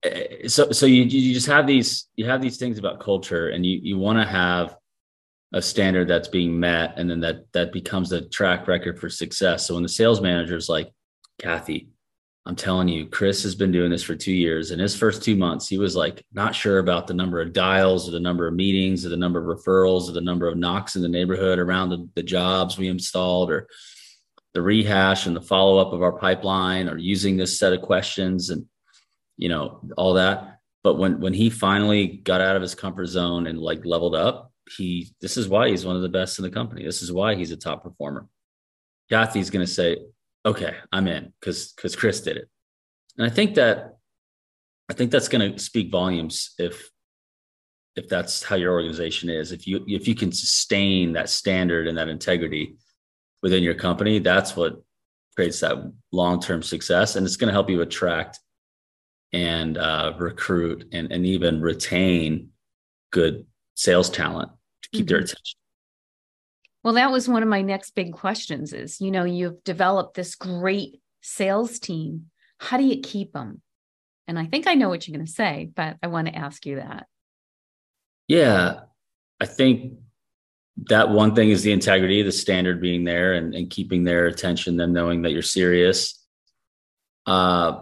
Eh, 0.04 0.48
so, 0.48 0.72
so 0.72 0.86
you 0.86 1.04
you 1.04 1.34
just 1.34 1.48
have 1.48 1.66
these 1.66 2.08
you 2.16 2.26
have 2.26 2.42
these 2.42 2.58
things 2.58 2.78
about 2.78 3.00
culture, 3.00 3.50
and 3.50 3.66
you 3.66 3.80
you 3.82 3.98
want 3.98 4.20
to 4.20 4.26
have 4.26 4.76
a 5.54 5.62
standard 5.62 6.08
that's 6.08 6.28
being 6.28 6.60
met, 6.60 6.94
and 6.98 7.10
then 7.10 7.22
that 7.22 7.52
that 7.54 7.72
becomes 7.72 8.12
a 8.12 8.28
track 8.28 8.68
record 8.68 9.00
for 9.00 9.10
success. 9.10 9.66
So 9.66 9.74
when 9.74 9.84
the 9.84 9.90
sales 9.90 10.22
manager 10.22 10.56
is 10.56 10.70
like, 10.70 10.92
Kathy, 11.40 11.90
I'm 12.48 12.56
telling 12.56 12.88
you, 12.88 13.08
Chris 13.08 13.44
has 13.44 13.56
been 13.56 13.74
doing 13.74 13.92
this 13.92 14.04
for 14.04 14.16
two 14.16 14.32
years. 14.32 14.72
In 14.72 14.80
his 14.80 14.96
first 14.96 15.22
two 15.22 15.36
months, 15.36 15.68
he 15.68 15.78
was 15.78 15.98
like 15.98 16.24
not 16.32 16.56
sure 16.56 16.80
about 16.80 17.06
the 17.06 17.14
number 17.14 17.42
of 17.42 17.52
dials 17.52 18.08
or 18.08 18.14
the 18.14 18.22
number 18.22 18.48
of 18.48 18.54
meetings 18.54 19.06
or 19.06 19.10
the 19.10 19.18
number 19.18 19.40
of 19.40 19.60
referrals 19.60 20.08
or 20.08 20.14
the 20.14 20.22
number 20.22 20.48
of 20.48 20.56
knocks 20.56 20.96
in 20.96 21.02
the 21.02 21.10
neighborhood 21.10 21.60
around 21.60 21.90
the, 21.90 22.08
the 22.16 22.24
jobs 22.24 22.78
we 22.78 22.88
installed 22.88 23.52
or 23.52 23.68
the 24.54 24.62
rehash 24.62 25.26
and 25.26 25.36
the 25.36 25.42
follow 25.42 25.78
up 25.78 25.92
of 25.92 26.02
our 26.02 26.14
pipeline 26.14 26.88
or 26.88 26.98
using 26.98 27.36
this 27.36 27.60
set 27.60 27.74
of 27.74 27.82
questions 27.82 28.50
and, 28.50 28.66
you 29.36 29.50
know, 29.50 29.82
all 29.98 30.14
that. 30.14 30.62
But 30.86 30.96
when, 30.96 31.20
when 31.20 31.34
he 31.34 31.50
finally 31.50 32.08
got 32.08 32.40
out 32.40 32.56
of 32.56 32.62
his 32.62 32.76
comfort 32.76 33.08
zone 33.08 33.48
and 33.48 33.60
like 33.60 33.86
leveled 33.86 34.16
up, 34.16 34.54
he, 34.78 35.10
this 35.20 35.36
is 35.36 35.50
why 35.50 35.68
he's 35.68 35.86
one 35.86 35.98
of 35.98 36.02
the 36.02 36.08
best 36.08 36.40
in 36.40 36.44
the 36.44 36.50
company. 36.50 36.86
This 36.86 37.02
is 37.02 37.12
why 37.12 37.36
he's 37.36 37.52
a 37.52 37.58
top 37.58 37.84
performer. 37.84 38.26
Kathy's 39.10 39.50
going 39.50 39.66
to 39.66 39.72
say, 39.72 39.98
okay, 40.48 40.76
I'm 40.92 41.08
in 41.08 41.34
because 41.40 41.74
because 41.74 41.96
Chris 41.96 42.22
did 42.22 42.38
it. 42.38 42.50
And 43.18 43.26
I 43.26 43.30
think 43.30 43.56
that 43.56 43.98
I 44.90 44.94
think 44.94 45.12
that's 45.12 45.28
going 45.28 45.54
to 45.54 45.60
speak 45.60 45.92
volumes 45.92 46.56
if 46.58 46.90
if 47.96 48.08
that's 48.08 48.44
how 48.44 48.56
your 48.56 48.74
organization 48.74 49.30
is. 49.30 49.52
If 49.52 49.68
you 49.68 49.84
if 49.88 50.08
you 50.08 50.16
can 50.16 50.32
sustain 50.32 51.14
that 51.14 51.30
standard 51.30 51.88
and 51.88 51.98
that 51.98 52.08
integrity 52.08 52.78
within 53.44 53.64
your 53.64 53.76
company, 53.76 54.20
that's 54.20 54.56
what 54.56 54.82
creates 55.36 55.60
that 55.60 55.92
long 56.12 56.40
term 56.40 56.64
success, 56.64 57.16
and 57.16 57.26
it's 57.26 57.38
going 57.38 57.50
to 57.50 57.54
help 57.54 57.70
you 57.70 57.82
attract 57.82 58.40
and 59.34 59.78
uh, 59.78 60.14
recruit 60.18 60.88
and 60.94 61.12
and 61.12 61.26
even 61.26 61.62
retain 61.62 62.50
good 63.12 63.46
sales 63.76 64.10
talent 64.10 64.52
to 64.84 64.90
keep 64.90 65.06
mm-hmm. 65.06 65.10
their 65.10 65.20
attention. 65.20 65.58
Well, 66.88 66.94
that 66.94 67.12
was 67.12 67.28
one 67.28 67.44
of 67.44 67.50
my 67.50 67.64
next 67.64 67.96
big 67.96 68.14
questions 68.14 68.72
is, 68.72 69.02
you 69.02 69.12
know, 69.12 69.26
you've 69.26 69.62
developed 69.66 70.14
this 70.14 70.36
great 70.36 71.02
sales 71.22 71.80
team. 71.80 72.28
How 72.60 72.78
do 72.78 72.86
you 72.86 73.02
keep 73.02 73.34
them? 73.34 73.62
And 74.26 74.40
I 74.40 74.46
think 74.46 74.68
I 74.68 74.76
know 74.76 74.88
what 74.88 75.06
you're 75.06 75.18
going 75.18 75.26
to 75.26 75.30
say, 75.30 75.70
but 75.76 75.98
I 76.02 76.08
want 76.08 76.30
to 76.30 76.36
ask 76.38 76.66
you 76.66 76.78
that. 76.78 77.08
Yeah. 78.30 78.84
I 79.42 79.48
think 79.48 79.96
that 80.88 81.10
one 81.10 81.36
thing 81.36 81.50
is 81.50 81.62
the 81.62 81.74
integrity, 81.74 82.22
the 82.22 82.32
standard 82.32 82.80
being 82.80 83.04
there 83.04 83.34
and, 83.34 83.54
and 83.54 83.70
keeping 83.70 84.06
their 84.06 84.28
attention, 84.28 84.78
them 84.78 84.94
knowing 84.94 85.24
that 85.24 85.34
you're 85.34 85.42
serious. 85.42 86.26
Uh, 87.26 87.82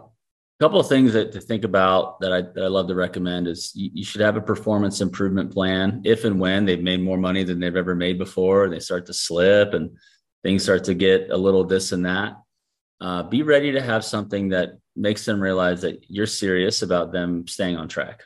a 0.57 0.63
couple 0.63 0.79
of 0.79 0.87
things 0.87 1.11
that 1.13 1.33
to 1.33 1.41
think 1.41 1.65
about 1.65 2.19
that 2.21 2.31
I, 2.31 2.41
that 2.41 2.63
I 2.63 2.67
love 2.67 2.87
to 2.87 2.95
recommend 2.95 3.47
is 3.47 3.73
you, 3.75 3.89
you, 3.93 4.03
should 4.05 4.21
have 4.21 4.37
a 4.37 4.41
performance 4.41 5.01
improvement 5.01 5.51
plan. 5.51 6.01
If 6.05 6.23
and 6.23 6.39
when 6.39 6.65
they've 6.65 6.81
made 6.81 7.01
more 7.01 7.17
money 7.17 7.43
than 7.43 7.59
they've 7.59 7.75
ever 7.75 7.93
made 7.93 8.17
before 8.17 8.63
and 8.63 8.71
they 8.71 8.79
start 8.79 9.05
to 9.07 9.13
slip 9.13 9.73
and 9.73 9.97
things 10.43 10.63
start 10.63 10.85
to 10.85 10.93
get 10.93 11.29
a 11.29 11.35
little 11.35 11.65
this 11.65 11.91
and 11.91 12.05
that 12.05 12.35
uh, 13.01 13.23
be 13.23 13.43
ready 13.43 13.73
to 13.73 13.81
have 13.81 14.05
something 14.05 14.49
that 14.49 14.77
makes 14.95 15.25
them 15.25 15.41
realize 15.41 15.81
that 15.81 16.05
you're 16.07 16.25
serious 16.25 16.81
about 16.81 17.11
them 17.11 17.45
staying 17.47 17.75
on 17.75 17.87
track. 17.87 18.23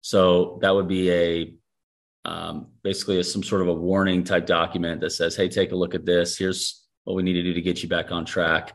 So 0.00 0.58
that 0.62 0.74
would 0.74 0.88
be 0.88 1.10
a 1.10 1.54
um, 2.26 2.68
basically 2.82 3.20
a, 3.20 3.24
some 3.24 3.42
sort 3.42 3.62
of 3.62 3.68
a 3.68 3.74
warning 3.74 4.24
type 4.24 4.46
document 4.46 5.00
that 5.02 5.10
says 5.10 5.36
hey 5.36 5.48
take 5.48 5.72
a 5.72 5.76
look 5.76 5.94
at 5.94 6.04
this. 6.04 6.36
Here's 6.36 6.84
what 7.04 7.14
we 7.14 7.22
need 7.22 7.34
to 7.34 7.42
do 7.42 7.54
to 7.54 7.62
get 7.62 7.82
you 7.82 7.88
back 7.88 8.10
on 8.10 8.24
track 8.24 8.72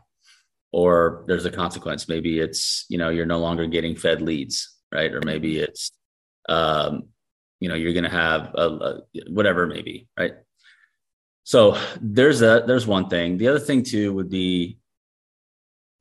or 0.72 1.24
there's 1.26 1.46
a 1.46 1.50
consequence. 1.50 2.08
Maybe 2.08 2.38
it's, 2.38 2.86
you 2.88 2.98
know, 2.98 3.08
you're 3.10 3.26
no 3.26 3.40
longer 3.40 3.66
getting 3.66 3.96
fed 3.96 4.22
leads, 4.22 4.76
right? 4.92 5.12
Or 5.12 5.20
maybe 5.24 5.58
it's, 5.58 5.90
um, 6.48 7.08
you 7.58 7.68
know, 7.68 7.74
you're 7.74 7.92
going 7.92 8.04
to 8.04 8.10
have 8.10 8.54
a, 8.54 8.66
a, 8.66 9.00
whatever 9.28 9.66
maybe, 9.66 10.08
right? 10.18 10.34
So 11.44 11.76
there's 12.00 12.40
that. 12.40 12.66
There's 12.66 12.86
one 12.86 13.08
thing. 13.08 13.38
The 13.38 13.48
other 13.48 13.58
thing 13.58 13.82
too 13.82 14.12
would 14.12 14.30
be, 14.30 14.78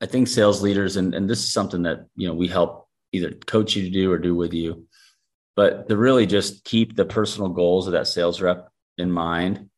I 0.01 0.05
think 0.05 0.27
sales 0.27 0.62
leaders, 0.62 0.95
and, 0.95 1.13
and 1.13 1.29
this 1.29 1.39
is 1.39 1.51
something 1.51 1.84
that, 1.84 2.05
you 2.15 2.27
know, 2.27 2.34
we 2.34 2.47
help 2.47 2.88
either 3.12 3.32
coach 3.32 3.75
you 3.75 3.84
to 3.84 3.89
do 3.89 4.12
or 4.12 4.17
do 4.17 4.36
with 4.36 4.53
you, 4.53 4.88
but 5.55 5.89
to 5.89 5.97
really 5.97 6.25
just 6.25 6.63
keep 6.63 6.95
the 6.95 7.05
personal 7.05 7.49
goals 7.49 7.88
of 7.88 7.93
that 7.93 8.08
sales 8.08 8.39
rep 8.39 8.69
in 8.97 9.12
mind, 9.12 9.69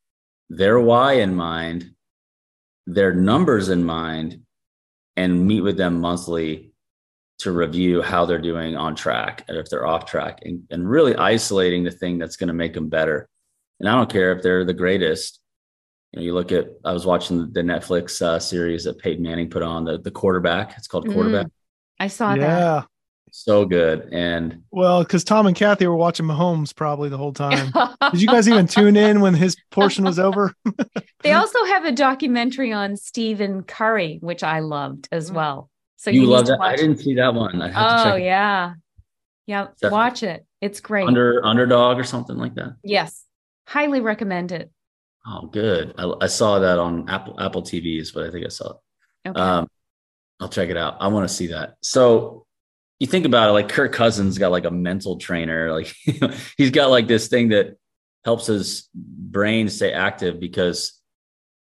their 0.49 0.79
why 0.79 1.13
in 1.13 1.33
mind, 1.33 1.91
their 2.85 3.13
numbers 3.15 3.69
in 3.69 3.83
mind, 3.83 4.41
and 5.17 5.45
meet 5.45 5.61
with 5.61 5.77
them 5.77 5.99
monthly 5.99 6.73
to 7.39 7.51
review 7.51 8.01
how 8.01 8.25
they're 8.25 8.39
doing 8.39 8.75
on 8.75 8.95
track 8.95 9.43
and 9.47 9.57
if 9.57 9.69
they're 9.69 9.87
off 9.87 10.05
track 10.05 10.39
and, 10.43 10.63
and 10.69 10.89
really 10.89 11.15
isolating 11.15 11.83
the 11.83 11.91
thing 11.91 12.17
that's 12.17 12.37
going 12.37 12.47
to 12.47 12.53
make 12.53 12.73
them 12.73 12.87
better. 12.87 13.27
And 13.79 13.89
I 13.89 13.95
don't 13.95 14.11
care 14.11 14.31
if 14.31 14.43
they're 14.43 14.63
the 14.63 14.73
greatest. 14.73 15.39
You 16.11 16.19
know, 16.19 16.25
you 16.25 16.33
look 16.33 16.51
at, 16.51 16.67
I 16.85 16.93
was 16.93 17.05
watching 17.05 17.51
the 17.51 17.61
Netflix 17.61 18.21
uh, 18.21 18.37
series 18.37 18.83
that 18.83 18.99
Peyton 18.99 19.23
Manning 19.23 19.49
put 19.49 19.63
on 19.63 19.85
the, 19.85 19.97
the 19.97 20.11
quarterback. 20.11 20.75
It's 20.77 20.87
called 20.87 21.11
quarterback. 21.11 21.47
Mm, 21.47 21.51
I 21.99 22.07
saw 22.07 22.33
yeah. 22.35 22.47
that. 22.47 22.87
So 23.33 23.65
good. 23.65 24.09
And 24.11 24.61
well, 24.71 25.03
because 25.03 25.23
Tom 25.23 25.47
and 25.47 25.55
Kathy 25.55 25.87
were 25.87 25.95
watching 25.95 26.25
Mahomes 26.25 26.75
probably 26.75 27.07
the 27.07 27.17
whole 27.17 27.31
time. 27.31 27.71
Did 28.11 28.21
you 28.21 28.27
guys 28.27 28.47
even 28.47 28.67
tune 28.67 28.97
in 28.97 29.21
when 29.21 29.33
his 29.33 29.55
portion 29.71 30.03
was 30.03 30.19
over? 30.19 30.53
they 31.23 31.31
also 31.31 31.63
have 31.65 31.85
a 31.85 31.93
documentary 31.93 32.73
on 32.73 32.97
Stephen 32.97 33.63
Curry, 33.63 34.19
which 34.21 34.43
I 34.43 34.59
loved 34.59 35.07
as 35.13 35.31
mm. 35.31 35.35
well. 35.35 35.69
So 35.95 36.11
you, 36.11 36.21
you 36.21 36.27
love 36.27 36.47
that? 36.47 36.59
I 36.59 36.75
didn't 36.75 36.97
see 36.97 37.15
that 37.15 37.33
one. 37.33 37.61
oh 37.61 38.15
yeah, 38.15 38.73
yeah. 39.47 39.63
Definitely. 39.63 39.89
Watch 39.91 40.23
it. 40.23 40.45
It's 40.59 40.81
great. 40.81 41.07
Under 41.07 41.45
underdog 41.45 41.99
or 41.99 42.03
something 42.03 42.35
like 42.35 42.55
that. 42.55 42.75
Yes, 42.83 43.23
highly 43.65 44.01
recommend 44.01 44.51
it. 44.51 44.71
Oh, 45.25 45.47
good. 45.47 45.93
I, 45.97 46.11
I 46.21 46.27
saw 46.27 46.59
that 46.59 46.79
on 46.79 47.07
Apple 47.07 47.39
Apple 47.39 47.61
TVs, 47.61 48.13
but 48.13 48.25
I 48.25 48.31
think 48.31 48.45
I 48.45 48.49
saw 48.49 48.71
it. 48.71 49.29
Okay. 49.29 49.39
Um, 49.39 49.67
I'll 50.41 50.49
check 50.49 50.69
it 50.69 50.77
out. 50.77 50.97
I 50.99 51.07
want 51.07 51.29
to 51.29 51.33
see 51.33 51.47
that. 51.47 51.75
So 51.81 52.45
you 53.01 53.07
think 53.07 53.25
about 53.25 53.49
it, 53.49 53.53
like 53.53 53.67
Kirk 53.67 53.93
Cousins 53.93 54.37
got 54.37 54.51
like 54.51 54.65
a 54.65 54.69
mental 54.69 55.17
trainer. 55.17 55.73
Like 55.73 55.91
he's 56.57 56.69
got 56.69 56.91
like 56.91 57.07
this 57.07 57.29
thing 57.29 57.49
that 57.49 57.77
helps 58.23 58.45
his 58.45 58.89
brain 58.93 59.69
stay 59.69 59.91
active 59.91 60.39
because 60.39 61.01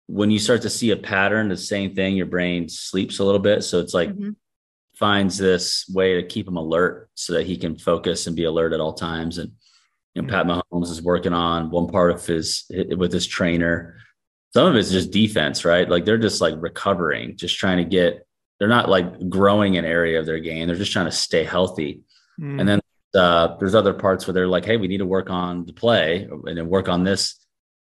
when 0.08 0.32
you 0.32 0.40
start 0.40 0.62
to 0.62 0.70
see 0.70 0.90
a 0.90 0.96
pattern, 0.96 1.48
the 1.48 1.56
same 1.56 1.94
thing, 1.94 2.16
your 2.16 2.26
brain 2.26 2.68
sleeps 2.68 3.20
a 3.20 3.24
little 3.24 3.38
bit. 3.38 3.62
So 3.62 3.78
it's 3.78 3.94
like 3.94 4.08
mm-hmm. 4.08 4.30
finds 4.96 5.38
this 5.38 5.88
way 5.88 6.20
to 6.20 6.26
keep 6.26 6.48
him 6.48 6.56
alert 6.56 7.08
so 7.14 7.34
that 7.34 7.46
he 7.46 7.56
can 7.56 7.78
focus 7.78 8.26
and 8.26 8.34
be 8.34 8.42
alert 8.42 8.72
at 8.72 8.80
all 8.80 8.94
times. 8.94 9.38
And 9.38 9.52
you 10.14 10.22
know, 10.22 10.28
Pat 10.28 10.44
Mahomes 10.44 10.90
is 10.90 11.00
working 11.00 11.34
on 11.34 11.70
one 11.70 11.86
part 11.86 12.10
of 12.10 12.26
his 12.26 12.64
with 12.68 13.12
his 13.12 13.28
trainer. 13.28 13.98
Some 14.54 14.66
of 14.66 14.74
it's 14.74 14.90
just 14.90 15.12
defense, 15.12 15.64
right? 15.64 15.88
Like 15.88 16.04
they're 16.04 16.18
just 16.18 16.40
like 16.40 16.56
recovering, 16.58 17.36
just 17.36 17.56
trying 17.56 17.76
to 17.76 17.84
get 17.84 18.26
they're 18.58 18.68
not 18.68 18.88
like 18.88 19.28
growing 19.28 19.76
an 19.76 19.84
area 19.84 20.18
of 20.18 20.26
their 20.26 20.40
game. 20.40 20.66
They're 20.66 20.76
just 20.76 20.92
trying 20.92 21.06
to 21.06 21.12
stay 21.12 21.44
healthy. 21.44 22.02
Mm. 22.40 22.60
And 22.60 22.68
then 22.68 22.80
uh, 23.14 23.56
there's 23.58 23.74
other 23.74 23.94
parts 23.94 24.26
where 24.26 24.34
they're 24.34 24.48
like, 24.48 24.64
hey, 24.64 24.76
we 24.76 24.88
need 24.88 24.98
to 24.98 25.06
work 25.06 25.30
on 25.30 25.64
the 25.64 25.72
play 25.72 26.28
and 26.46 26.58
then 26.58 26.68
work 26.68 26.88
on 26.88 27.04
this 27.04 27.36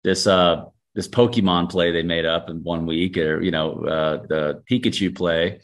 this 0.04 0.26
uh 0.26 0.64
this 0.94 1.08
Pokemon 1.08 1.70
play 1.70 1.92
they 1.92 2.02
made 2.02 2.24
up 2.24 2.48
in 2.48 2.64
one 2.64 2.86
week, 2.86 3.18
or 3.18 3.42
you 3.42 3.50
know 3.50 3.84
uh, 3.84 4.26
the 4.26 4.62
Pikachu 4.68 5.14
play, 5.14 5.60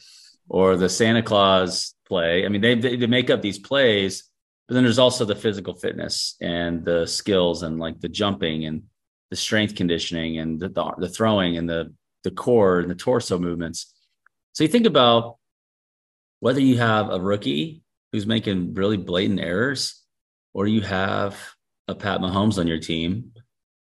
or 0.49 0.77
the 0.77 0.89
Santa 0.89 1.23
Claus 1.23 1.95
play. 2.07 2.45
I 2.45 2.49
mean, 2.49 2.61
they 2.61 2.75
they 2.75 3.07
make 3.07 3.31
up 3.31 3.41
these 3.41 3.59
plays, 3.59 4.25
but 4.69 4.75
then 4.75 4.85
there's 4.85 4.99
also 4.99 5.25
the 5.25 5.35
physical 5.35 5.75
fitness 5.75 6.37
and 6.41 6.85
the 6.85 7.07
skills 7.07 7.63
and 7.63 7.79
like 7.79 8.01
the 8.01 8.09
jumping 8.09 8.67
and 8.67 8.83
the 9.31 9.37
strength 9.37 9.75
conditioning 9.75 10.39
and 10.39 10.61
the 10.61 10.69
the, 10.69 10.93
the 10.99 11.09
throwing 11.09 11.57
and 11.57 11.69
the 11.69 11.93
the 12.25 12.31
core 12.31 12.81
and 12.81 12.91
the 12.91 12.95
torso 12.95 13.39
movements 13.39 13.95
so 14.53 14.65
you 14.65 14.69
think 14.69 14.87
about 14.87 15.37
whether 16.41 16.61
you 16.61 16.79
have 16.79 17.11
a 17.11 17.21
rookie 17.21 17.83
who's 18.13 18.27
making 18.27 18.75
really 18.75 18.97
blatant 18.97 19.41
errors, 19.41 20.03
or 20.55 20.67
you 20.67 20.83
have 20.83 21.39
a 21.89 21.95
Pat 21.95 22.21
Mahomes 22.21 22.59
on 22.59 22.67
your 22.67 22.79
team. 22.79 23.33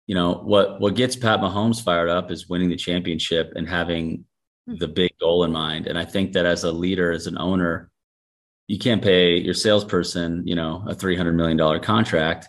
You 0.06 0.14
know 0.14 0.35
what? 0.35 0.80
What 0.80 0.94
gets 0.94 1.16
Pat 1.16 1.40
Mahomes 1.40 1.82
fired 1.82 2.08
up 2.08 2.30
is 2.30 2.48
winning 2.48 2.70
the 2.70 2.76
championship 2.76 3.52
and 3.54 3.68
having 3.68 4.24
hmm. 4.66 4.76
the 4.76 4.88
big 4.88 5.12
goal 5.20 5.44
in 5.44 5.52
mind. 5.52 5.87
And 5.87 5.98
I 5.98 6.04
think 6.04 6.32
that 6.32 6.46
as 6.46 6.64
a 6.64 6.72
leader, 6.72 7.12
as 7.12 7.26
an 7.26 7.38
owner, 7.38 7.90
you 8.68 8.78
can't 8.78 9.02
pay 9.02 9.37
your 9.37 9.54
salesperson, 9.54 10.46
you 10.46 10.54
know, 10.54 10.85
a 10.88 10.94
$300 10.94 11.35
million 11.35 11.80
contract, 11.80 12.48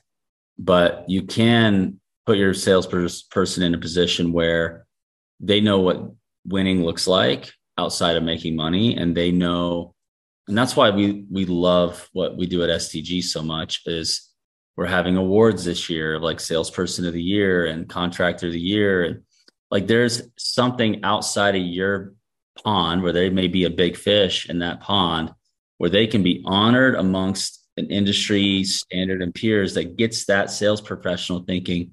but 0.57 1.03
you 1.07 1.23
can 1.23 1.99
put 2.25 2.38
your 2.38 2.53
salesperson 2.53 3.63
in 3.63 3.73
a 3.73 3.79
position 3.79 4.31
where 4.31 4.86
they 5.39 5.59
know 5.59 5.79
what 5.79 6.12
winning 6.45 6.83
looks 6.83 7.07
like 7.07 7.51
outside 7.77 8.15
of 8.15 8.23
making 8.23 8.55
money 8.55 8.95
and 8.95 9.15
they 9.15 9.31
know 9.31 9.93
and 10.47 10.57
that's 10.57 10.75
why 10.75 10.89
we 10.89 11.25
we 11.31 11.45
love 11.45 12.09
what 12.13 12.38
we 12.38 12.45
do 12.45 12.63
at 12.63 12.69
STG 12.69 13.23
so 13.23 13.41
much 13.41 13.81
is 13.86 14.29
we're 14.75 14.86
having 14.86 15.17
awards 15.17 15.63
this 15.63 15.89
year 15.89 16.19
like 16.19 16.39
salesperson 16.39 17.05
of 17.05 17.13
the 17.13 17.21
year 17.21 17.65
and 17.65 17.88
contractor 17.88 18.47
of 18.47 18.53
the 18.53 18.59
year. 18.59 19.03
And 19.03 19.21
like 19.71 19.88
there's 19.88 20.23
something 20.38 21.03
outside 21.03 21.55
of 21.55 21.62
your 21.62 22.13
pond 22.63 23.03
where 23.03 23.13
they 23.13 23.29
may 23.29 23.47
be 23.47 23.63
a 23.63 23.69
big 23.69 23.95
fish 23.95 24.49
in 24.49 24.59
that 24.59 24.81
pond 24.81 25.31
where 25.77 25.89
they 25.89 26.07
can 26.07 26.23
be 26.23 26.41
honored 26.45 26.95
amongst 26.95 27.65
an 27.77 27.89
industry 27.89 28.63
standard 28.63 29.21
and 29.21 29.33
peers 29.33 29.73
that 29.73 29.97
gets 29.97 30.25
that 30.25 30.51
sales 30.51 30.79
professional 30.79 31.39
thinking 31.39 31.91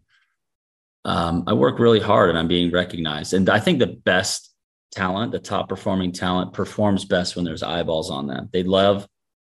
um, 1.07 1.45
i 1.47 1.55
work 1.55 1.79
really 1.79 2.01
hard 2.01 2.29
and 2.29 2.39
i'm 2.39 2.49
being 2.49 2.71
recognized. 2.71 3.33
And 3.33 3.49
i 3.49 3.59
think 3.59 3.79
the 3.79 3.87
best 3.87 4.50
talent 4.93 5.33
the 5.33 5.39
top 5.39 5.69
performing 5.69 6.13
talent 6.13 6.53
performs 6.53 7.05
best 7.05 7.37
when 7.37 7.45
there's 7.45 7.63
eyeballs 7.63 8.11
on 8.11 8.27
them. 8.27 8.49
They 8.53 8.63
love 8.63 9.07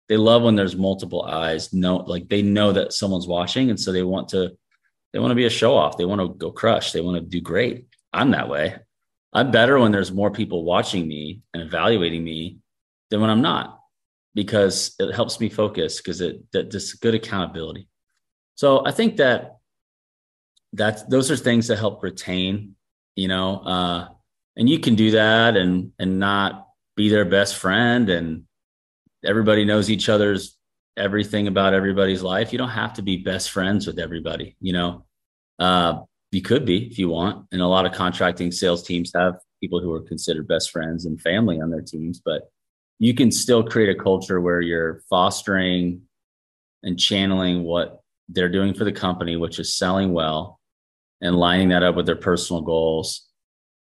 they 0.08 0.16
love 0.16 0.42
when 0.42 0.56
there's 0.56 0.76
multiple 0.76 1.22
eyes 1.22 1.72
know 1.72 1.96
like 1.96 2.28
they 2.28 2.42
know 2.42 2.72
that 2.72 2.92
someone's 2.92 3.26
watching 3.26 3.70
and 3.70 3.80
so 3.80 3.92
they 3.92 4.02
want 4.02 4.28
to 4.30 4.52
they 5.12 5.18
want 5.18 5.30
to 5.30 5.36
be 5.36 5.46
a 5.46 5.50
show 5.50 5.76
off 5.76 5.96
they 5.96 6.04
want 6.04 6.20
to 6.20 6.28
go 6.28 6.50
crush. 6.50 6.92
They 6.92 7.00
want 7.00 7.16
to 7.16 7.28
do 7.28 7.40
great. 7.40 7.86
I'm 8.12 8.30
that 8.32 8.48
way. 8.48 8.76
I'm 9.32 9.50
better 9.50 9.78
when 9.78 9.92
there's 9.92 10.12
more 10.12 10.30
people 10.30 10.64
watching 10.64 11.08
me 11.08 11.42
and 11.54 11.62
evaluating 11.62 12.22
me 12.22 12.58
than 13.10 13.20
when 13.20 13.30
i'm 13.30 13.42
not 13.42 13.78
because 14.34 14.94
it 14.98 15.14
helps 15.14 15.40
me 15.40 15.48
focus 15.48 15.98
because 15.98 16.20
it 16.20 16.50
that 16.52 16.70
just 16.70 17.00
good 17.00 17.14
accountability. 17.14 17.88
So 18.54 18.84
i 18.86 18.92
think 18.92 19.16
that 19.16 19.56
that's 20.72 21.02
those 21.04 21.30
are 21.30 21.36
things 21.36 21.68
that 21.68 21.78
help 21.78 22.02
retain 22.02 22.76
you 23.16 23.28
know 23.28 23.58
uh 23.58 24.08
and 24.56 24.68
you 24.68 24.78
can 24.78 24.94
do 24.94 25.12
that 25.12 25.56
and 25.56 25.92
and 25.98 26.18
not 26.18 26.68
be 26.96 27.08
their 27.08 27.24
best 27.24 27.56
friend 27.56 28.10
and 28.10 28.44
everybody 29.24 29.64
knows 29.64 29.90
each 29.90 30.08
other's 30.08 30.56
everything 30.96 31.46
about 31.46 31.74
everybody's 31.74 32.22
life. 32.22 32.52
You 32.52 32.58
don't 32.58 32.68
have 32.68 32.94
to 32.94 33.02
be 33.02 33.16
best 33.16 33.50
friends 33.50 33.86
with 33.86 33.98
everybody, 33.98 34.56
you 34.60 34.72
know. 34.72 35.04
Uh, 35.58 36.00
you 36.32 36.42
could 36.42 36.64
be 36.64 36.86
if 36.86 36.98
you 36.98 37.08
want. 37.08 37.46
And 37.52 37.60
a 37.60 37.66
lot 37.66 37.86
of 37.86 37.92
contracting 37.92 38.52
sales 38.52 38.82
teams 38.82 39.12
have 39.14 39.36
people 39.60 39.80
who 39.80 39.92
are 39.92 40.00
considered 40.00 40.48
best 40.48 40.70
friends 40.70 41.04
and 41.04 41.20
family 41.20 41.60
on 41.60 41.70
their 41.70 41.82
teams, 41.82 42.20
but 42.24 42.50
you 42.98 43.14
can 43.14 43.30
still 43.30 43.62
create 43.62 43.88
a 43.88 44.02
culture 44.02 44.40
where 44.40 44.60
you're 44.60 45.02
fostering 45.08 46.02
and 46.82 46.98
channeling 46.98 47.62
what 47.64 48.00
they're 48.28 48.48
doing 48.48 48.74
for 48.74 48.84
the 48.84 48.92
company, 48.92 49.36
which 49.36 49.58
is 49.58 49.76
selling 49.76 50.12
well 50.12 50.58
and 51.20 51.36
lining 51.36 51.68
that 51.68 51.82
up 51.82 51.94
with 51.94 52.06
their 52.06 52.16
personal 52.16 52.62
goals 52.62 53.28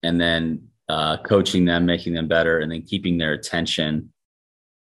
and 0.03 0.19
then 0.19 0.67
uh, 0.87 1.17
coaching 1.17 1.65
them, 1.65 1.85
making 1.85 2.13
them 2.13 2.27
better, 2.27 2.59
and 2.59 2.71
then 2.71 2.81
keeping 2.81 3.17
their 3.17 3.33
attention 3.33 4.11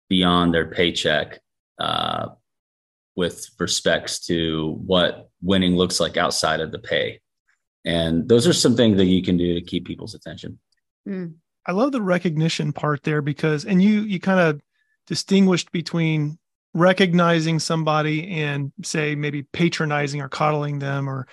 beyond 0.09 0.55
their 0.55 0.67
paycheck 0.67 1.41
uh, 1.79 2.29
with 3.17 3.49
respects 3.59 4.27
to 4.27 4.81
what 4.85 5.31
winning 5.43 5.77
looks 5.77 5.99
like 5.99 6.17
outside 6.17 6.61
of 6.61 6.71
the 6.71 6.79
pay. 6.79 7.21
And 7.85 8.29
those 8.29 8.47
are 8.47 8.53
some 8.53 8.77
things 8.77 8.97
that 8.99 9.07
you 9.07 9.23
can 9.23 9.37
do 9.37 9.55
to 9.55 9.61
keep 9.61 9.87
people's 9.87 10.15
attention. 10.15 10.59
Mm. 11.09 11.35
I 11.67 11.73
love 11.73 11.93
the 11.93 12.03
recognition 12.03 12.73
part 12.73 13.03
there 13.03 13.23
because, 13.23 13.65
and 13.65 13.83
you 13.83 14.03
you 14.03 14.21
kind 14.21 14.41
of 14.41 14.61
distinguished 15.07 15.73
between 15.73 16.39
recognizing 16.75 17.59
somebody 17.59 18.29
and 18.29 18.73
say 18.83 19.15
maybe 19.15 19.43
patronizing 19.43 20.21
or 20.21 20.29
coddling 20.29 20.79
them, 20.79 21.09
or 21.09 21.27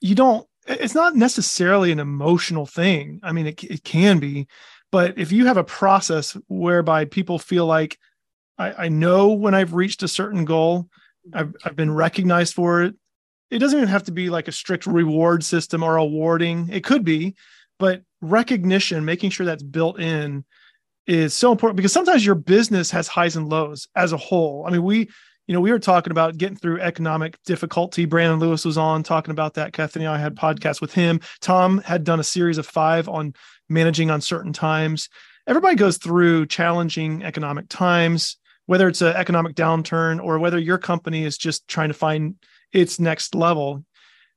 you 0.00 0.14
don't. 0.14 0.46
It's 0.70 0.94
not 0.94 1.16
necessarily 1.16 1.92
an 1.92 1.98
emotional 1.98 2.66
thing. 2.66 3.20
I 3.22 3.32
mean, 3.32 3.46
it 3.46 3.62
it 3.64 3.84
can 3.84 4.18
be, 4.18 4.46
but 4.92 5.18
if 5.18 5.32
you 5.32 5.46
have 5.46 5.56
a 5.56 5.64
process 5.64 6.36
whereby 6.48 7.04
people 7.04 7.38
feel 7.38 7.66
like 7.66 7.98
I, 8.58 8.84
I 8.84 8.88
know 8.88 9.32
when 9.32 9.54
I've 9.54 9.74
reached 9.74 10.02
a 10.02 10.08
certain 10.08 10.44
goal, 10.44 10.88
I've, 11.32 11.54
I've 11.64 11.76
been 11.76 11.92
recognized 11.92 12.54
for 12.54 12.82
it. 12.82 12.94
It 13.50 13.58
doesn't 13.58 13.78
even 13.78 13.88
have 13.88 14.04
to 14.04 14.12
be 14.12 14.30
like 14.30 14.48
a 14.48 14.52
strict 14.52 14.86
reward 14.86 15.42
system 15.42 15.82
or 15.82 15.96
awarding. 15.96 16.68
It 16.70 16.84
could 16.84 17.04
be, 17.04 17.34
but 17.78 18.02
recognition, 18.20 19.04
making 19.04 19.30
sure 19.30 19.46
that's 19.46 19.62
built 19.62 19.98
in 19.98 20.44
is 21.06 21.34
so 21.34 21.50
important 21.50 21.76
because 21.76 21.92
sometimes 21.92 22.24
your 22.24 22.36
business 22.36 22.90
has 22.92 23.08
highs 23.08 23.34
and 23.34 23.48
lows 23.48 23.88
as 23.96 24.12
a 24.12 24.16
whole. 24.16 24.64
I 24.66 24.70
mean, 24.70 24.84
we, 24.84 25.08
you 25.50 25.54
know, 25.54 25.60
we 25.60 25.72
were 25.72 25.80
talking 25.80 26.12
about 26.12 26.38
getting 26.38 26.56
through 26.56 26.78
economic 26.78 27.36
difficulty. 27.42 28.04
Brandon 28.04 28.38
Lewis 28.38 28.64
was 28.64 28.78
on 28.78 29.02
talking 29.02 29.32
about 29.32 29.54
that. 29.54 29.72
Kathy 29.72 29.98
and 29.98 30.08
I 30.08 30.16
had 30.16 30.36
podcasts 30.36 30.80
with 30.80 30.94
him. 30.94 31.18
Tom 31.40 31.78
had 31.78 32.04
done 32.04 32.20
a 32.20 32.24
series 32.24 32.56
of 32.56 32.68
five 32.68 33.08
on 33.08 33.34
managing 33.68 34.10
uncertain 34.10 34.52
times. 34.52 35.08
Everybody 35.48 35.74
goes 35.74 35.98
through 35.98 36.46
challenging 36.46 37.24
economic 37.24 37.68
times, 37.68 38.36
whether 38.66 38.86
it's 38.86 39.02
an 39.02 39.16
economic 39.16 39.56
downturn 39.56 40.22
or 40.22 40.38
whether 40.38 40.56
your 40.56 40.78
company 40.78 41.24
is 41.24 41.36
just 41.36 41.66
trying 41.66 41.88
to 41.88 41.94
find 41.94 42.36
its 42.72 43.00
next 43.00 43.34
level. 43.34 43.84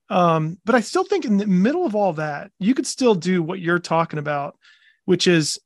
Um, 0.10 0.58
but 0.66 0.74
I 0.74 0.80
still 0.80 1.04
think 1.04 1.26
in 1.26 1.38
the 1.38 1.46
middle 1.46 1.86
of 1.86 1.94
all 1.94 2.14
that, 2.14 2.50
you 2.58 2.74
could 2.74 2.88
still 2.88 3.14
do 3.14 3.44
what 3.44 3.60
you're 3.60 3.78
talking 3.78 4.18
about, 4.18 4.58
which 5.06 5.28
is 5.28 5.60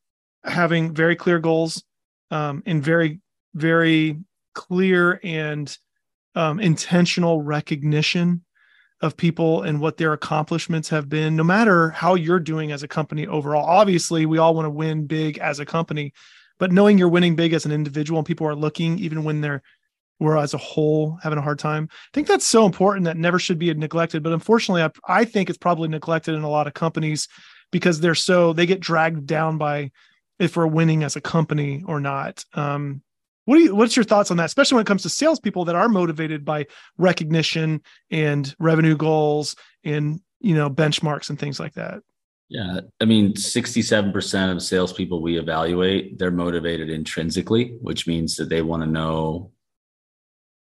having 0.44 0.94
very 0.94 1.16
clear 1.16 1.40
goals 1.40 1.86
um, 2.32 2.64
and 2.66 2.84
very, 2.84 3.22
very 3.54 4.18
clear 4.58 5.20
and 5.24 5.78
um, 6.34 6.60
intentional 6.60 7.44
recognition 7.44 8.44
of 9.02 9.16
people 9.16 9.62
and 9.62 9.80
what 9.80 9.98
their 9.98 10.14
accomplishments 10.14 10.90
have 10.90 11.08
been, 11.08 11.36
no 11.36 11.44
matter 11.44 11.92
how 11.92 12.16
you're 12.16 12.40
doing 12.40 12.72
as 12.72 12.82
a 12.82 12.88
company 12.88 13.28
overall. 13.28 13.64
Obviously, 13.64 14.26
we 14.26 14.40
all 14.40 14.56
want 14.56 14.66
to 14.66 14.72
win 14.72 15.06
big 15.06 15.38
as 15.38 15.60
a 15.60 15.66
company, 15.66 16.12
but 16.58 16.72
knowing 16.72 16.98
you're 16.98 17.08
winning 17.08 17.36
big 17.36 17.54
as 17.54 17.66
an 17.66 17.72
individual 17.72 18.18
and 18.18 18.26
people 18.26 18.48
are 18.48 18.56
looking, 18.56 18.98
even 18.98 19.24
when 19.24 19.42
they're 19.42 19.62
we're 20.20 20.38
as 20.38 20.56
a 20.56 20.58
whole 20.58 21.20
having 21.22 21.38
a 21.38 21.44
hard 21.44 21.60
time. 21.60 21.88
I 21.92 22.10
think 22.16 22.28
that's 22.28 22.44
so 22.44 22.66
important 22.66 23.06
that 23.06 23.18
never 23.18 23.38
should 23.38 23.60
be 23.60 23.72
neglected. 23.76 24.24
But 24.24 24.34
unfortunately, 24.34 24.82
I, 24.82 24.90
I 25.08 25.26
think 25.26 25.48
it's 25.48 25.60
probably 25.60 25.90
neglected 25.90 26.34
in 26.34 26.42
a 26.42 26.50
lot 26.50 26.66
of 26.66 26.74
companies 26.74 27.28
because 27.72 28.00
they're 28.00 28.16
so 28.16 28.52
they 28.52 28.66
get 28.66 28.80
dragged 28.80 29.28
down 29.28 29.60
by 29.60 29.92
if 30.40 30.56
we're 30.56 30.66
winning 30.66 31.04
as 31.04 31.16
a 31.16 31.22
company 31.22 31.84
or 31.86 32.00
not. 32.00 32.44
Um, 32.56 33.04
what 33.48 33.56
do 33.56 33.64
you, 33.64 33.76
what's 33.76 33.96
your 33.96 34.04
thoughts 34.04 34.30
on 34.30 34.36
that, 34.38 34.46
especially 34.46 34.76
when 34.76 34.82
it 34.82 34.88
comes 34.88 35.04
to 35.04 35.10
salespeople 35.10 35.64
that 35.66 35.76
are 35.76 35.88
motivated 35.88 36.44
by 36.44 36.68
recognition 36.98 37.82
and 38.12 38.54
revenue 38.60 38.98
goals 38.98 39.56
and 39.86 40.20
you 40.42 40.54
know 40.54 40.70
benchmarks 40.70 41.30
and 41.30 41.40
things 41.40 41.58
like 41.58 41.74
that? 41.76 42.02
Yeah, 42.50 42.82
I 43.00 43.06
mean, 43.06 43.38
sixty-seven 43.38 44.12
percent 44.12 44.52
of 44.52 44.62
salespeople 44.62 45.22
we 45.22 45.40
evaluate, 45.40 46.20
they're 46.20 46.30
motivated 46.30 46.90
intrinsically, 46.90 47.78
which 47.82 48.06
means 48.06 48.36
that 48.36 48.50
they 48.50 48.62
want 48.62 48.84
to 48.84 48.90
know 48.90 49.52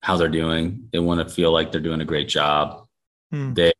how 0.02 0.16
they're 0.16 0.30
doing. 0.30 0.88
They 0.94 1.00
want 1.00 1.28
to 1.28 1.34
feel 1.34 1.52
like 1.52 1.72
they're 1.72 1.82
doing 1.82 2.02
a 2.02 2.06
great 2.06 2.30
job. 2.30 2.86
Hmm. 3.32 3.56
They 3.56 3.74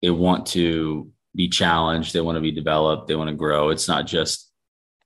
they 0.00 0.10
want 0.10 0.46
to 0.46 1.12
be 1.34 1.50
challenged. 1.50 2.14
They 2.14 2.22
want 2.22 2.36
to 2.36 2.40
be 2.40 2.52
developed. 2.52 3.08
They 3.08 3.14
want 3.14 3.28
to 3.28 3.36
grow. 3.36 3.68
It's 3.68 3.88
not 3.88 4.06
just, 4.06 4.50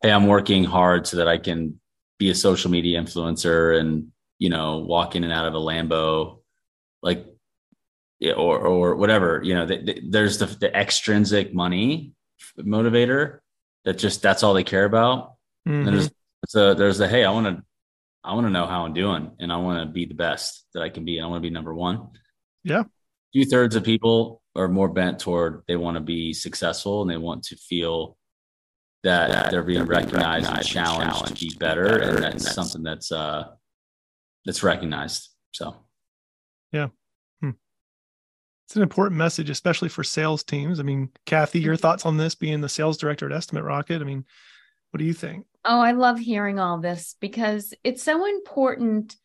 hey, 0.00 0.12
I'm 0.12 0.28
working 0.28 0.62
hard 0.62 1.08
so 1.08 1.16
that 1.16 1.26
I 1.26 1.38
can 1.38 1.80
be 2.18 2.30
a 2.30 2.34
social 2.34 2.70
media 2.70 3.00
influencer 3.00 3.78
and 3.78 4.08
you 4.38 4.48
know 4.48 4.78
walk 4.78 5.16
in 5.16 5.24
and 5.24 5.32
out 5.32 5.46
of 5.46 5.54
a 5.54 5.58
Lambo, 5.58 6.40
like 7.02 7.26
or 8.36 8.58
or 8.58 8.96
whatever. 8.96 9.40
You 9.42 9.54
know, 9.54 9.66
the, 9.66 9.82
the, 9.82 10.02
there's 10.08 10.38
the, 10.38 10.46
the 10.46 10.74
extrinsic 10.74 11.52
money 11.54 12.12
motivator 12.58 13.38
that 13.84 13.98
just 13.98 14.22
that's 14.22 14.42
all 14.42 14.54
they 14.54 14.64
care 14.64 14.84
about. 14.84 15.34
Mm-hmm. 15.68 15.88
And 15.88 15.98
there's 15.98 16.10
so 16.48 16.74
there's 16.74 16.98
the 16.98 17.08
hey, 17.08 17.24
I 17.24 17.30
want 17.30 17.46
to 17.46 17.62
I 18.24 18.34
want 18.34 18.46
to 18.46 18.52
know 18.52 18.66
how 18.66 18.84
I'm 18.84 18.94
doing 18.94 19.32
and 19.40 19.52
I 19.52 19.56
want 19.56 19.80
to 19.80 19.92
be 19.92 20.06
the 20.06 20.14
best 20.14 20.66
that 20.74 20.82
I 20.82 20.88
can 20.88 21.04
be. 21.04 21.18
And 21.18 21.26
I 21.26 21.28
want 21.28 21.42
to 21.42 21.48
be 21.48 21.52
number 21.52 21.74
one. 21.74 22.08
Yeah. 22.64 22.84
Two 23.34 23.44
thirds 23.44 23.74
of 23.74 23.82
people 23.82 24.42
are 24.54 24.68
more 24.68 24.88
bent 24.88 25.18
toward 25.18 25.62
they 25.66 25.76
want 25.76 25.96
to 25.96 26.00
be 26.00 26.32
successful 26.32 27.02
and 27.02 27.10
they 27.10 27.16
want 27.16 27.44
to 27.44 27.56
feel 27.56 28.16
that, 29.02 29.30
that 29.30 29.50
they're 29.50 29.62
being 29.62 29.84
recognized, 29.84 30.46
recognized 30.46 30.58
and 30.58 30.66
challenged, 30.66 31.14
challenged 31.14 31.36
to 31.36 31.46
be 31.46 31.54
better, 31.58 31.84
better 31.84 32.02
and, 32.02 32.18
that's 32.18 32.34
and 32.34 32.40
that's 32.40 32.54
something 32.54 32.82
that's 32.82 33.12
uh 33.12 33.48
that's 34.44 34.62
recognized 34.62 35.30
so. 35.52 35.76
Yeah. 36.72 36.88
Hmm. 37.40 37.50
it's 38.66 38.76
an 38.76 38.82
important 38.82 39.18
message 39.18 39.50
especially 39.50 39.88
for 39.88 40.04
sales 40.04 40.42
teams. 40.44 40.80
I 40.80 40.82
mean 40.82 41.10
kathy 41.26 41.60
your 41.60 41.76
thoughts 41.76 42.06
on 42.06 42.16
this 42.16 42.34
being 42.34 42.60
the 42.60 42.68
sales 42.68 42.96
director 42.96 43.26
at 43.26 43.36
estimate 43.36 43.64
rocket? 43.64 44.00
I 44.00 44.04
mean 44.04 44.24
what 44.90 44.98
do 44.98 45.04
you 45.04 45.14
think? 45.14 45.46
Oh 45.64 45.80
i 45.80 45.92
love 45.92 46.18
hearing 46.18 46.58
all 46.58 46.78
this 46.78 47.16
because 47.20 47.74
it's 47.84 48.02
so 48.02 48.26
important 48.26 49.16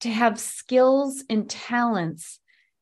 to 0.00 0.10
have 0.10 0.38
skills 0.38 1.24
and 1.28 1.48
talents 1.48 2.38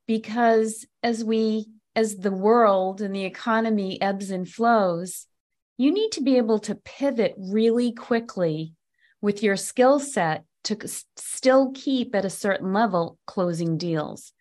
because 0.06 0.86
as 1.02 1.24
we 1.24 1.66
as 1.96 2.16
the 2.16 2.32
world 2.32 3.00
and 3.00 3.14
the 3.14 3.24
economy 3.24 4.00
ebbs 4.00 4.30
and 4.30 4.48
flows 4.48 5.26
you 5.76 5.92
need 5.92 6.12
to 6.12 6.22
be 6.22 6.36
able 6.36 6.58
to 6.60 6.74
pivot 6.74 7.34
really 7.36 7.92
quickly 7.92 8.74
with 9.20 9.42
your 9.42 9.56
skill 9.56 9.98
set 9.98 10.44
to 10.64 10.76
still 11.16 11.72
keep 11.74 12.14
at 12.14 12.24
a 12.24 12.30
certain 12.30 12.72
level 12.72 13.18
closing 13.26 13.76
deals. 13.76 14.32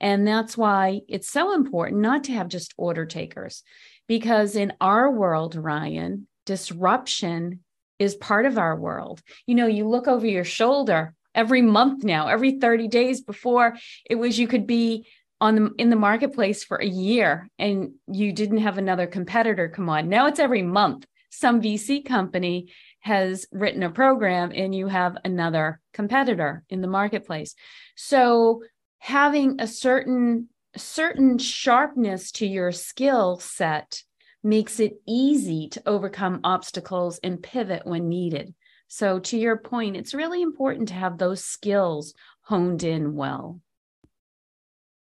And 0.00 0.26
that's 0.26 0.56
why 0.56 1.02
it's 1.08 1.28
so 1.28 1.54
important 1.54 2.00
not 2.00 2.24
to 2.24 2.32
have 2.32 2.48
just 2.48 2.74
order 2.76 3.06
takers, 3.06 3.62
because 4.08 4.56
in 4.56 4.72
our 4.80 5.10
world, 5.10 5.54
Ryan, 5.54 6.26
disruption 6.44 7.60
is 7.98 8.16
part 8.16 8.46
of 8.46 8.58
our 8.58 8.76
world. 8.76 9.22
You 9.46 9.54
know, 9.54 9.68
you 9.68 9.86
look 9.86 10.08
over 10.08 10.26
your 10.26 10.44
shoulder 10.44 11.14
every 11.34 11.62
month 11.62 12.02
now, 12.02 12.26
every 12.26 12.58
30 12.58 12.88
days 12.88 13.20
before 13.20 13.76
it 14.08 14.16
was 14.16 14.38
you 14.38 14.48
could 14.48 14.66
be 14.66 15.06
on 15.42 15.56
the 15.56 15.70
in 15.76 15.90
the 15.90 15.96
marketplace 15.96 16.62
for 16.62 16.76
a 16.76 16.86
year 16.86 17.50
and 17.58 17.90
you 18.06 18.32
didn't 18.32 18.58
have 18.58 18.78
another 18.78 19.08
competitor 19.08 19.68
come 19.68 19.88
on. 19.88 20.08
Now 20.08 20.28
it's 20.28 20.38
every 20.38 20.62
month. 20.62 21.04
Some 21.30 21.60
VC 21.60 22.04
company 22.04 22.72
has 23.00 23.46
written 23.50 23.82
a 23.82 23.90
program 23.90 24.52
and 24.54 24.72
you 24.72 24.86
have 24.86 25.16
another 25.24 25.80
competitor 25.92 26.62
in 26.70 26.80
the 26.80 26.86
marketplace. 26.86 27.56
So 27.96 28.62
having 28.98 29.60
a 29.60 29.66
certain 29.66 30.48
certain 30.76 31.38
sharpness 31.38 32.30
to 32.32 32.46
your 32.46 32.70
skill 32.70 33.40
set 33.40 34.04
makes 34.44 34.78
it 34.78 35.02
easy 35.08 35.68
to 35.70 35.82
overcome 35.86 36.40
obstacles 36.44 37.18
and 37.24 37.42
pivot 37.42 37.84
when 37.84 38.08
needed. 38.08 38.54
So 38.86 39.18
to 39.18 39.36
your 39.36 39.56
point, 39.56 39.96
it's 39.96 40.14
really 40.14 40.40
important 40.40 40.86
to 40.88 40.94
have 40.94 41.18
those 41.18 41.44
skills 41.44 42.14
honed 42.42 42.84
in 42.84 43.14
well. 43.14 43.60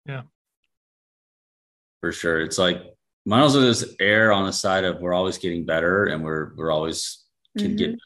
Yeah. 0.07 0.23
For 2.01 2.13
sure. 2.13 2.41
It's 2.41 2.59
like 2.59 2.83
might 3.25 3.45
as 3.45 3.55
well 3.55 3.67
just 3.67 3.95
err 4.01 4.33
on 4.33 4.47
the 4.47 4.53
side 4.53 4.85
of 4.85 5.01
we're 5.01 5.13
always 5.13 5.39
getting 5.39 5.65
better 5.65 6.07
and 6.07 6.25
we're 6.25 6.53
we're 6.57 6.73
always 6.73 7.25
can 7.57 7.69
mm-hmm. 7.69 7.77
get 7.77 7.99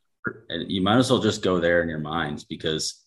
and 0.49 0.71
you 0.71 0.83
might 0.83 0.99
as 0.99 1.11
well 1.11 1.21
just 1.21 1.43
go 1.43 1.61
there 1.61 1.83
in 1.83 1.89
your 1.89 2.01
minds 2.01 2.45
because 2.45 3.03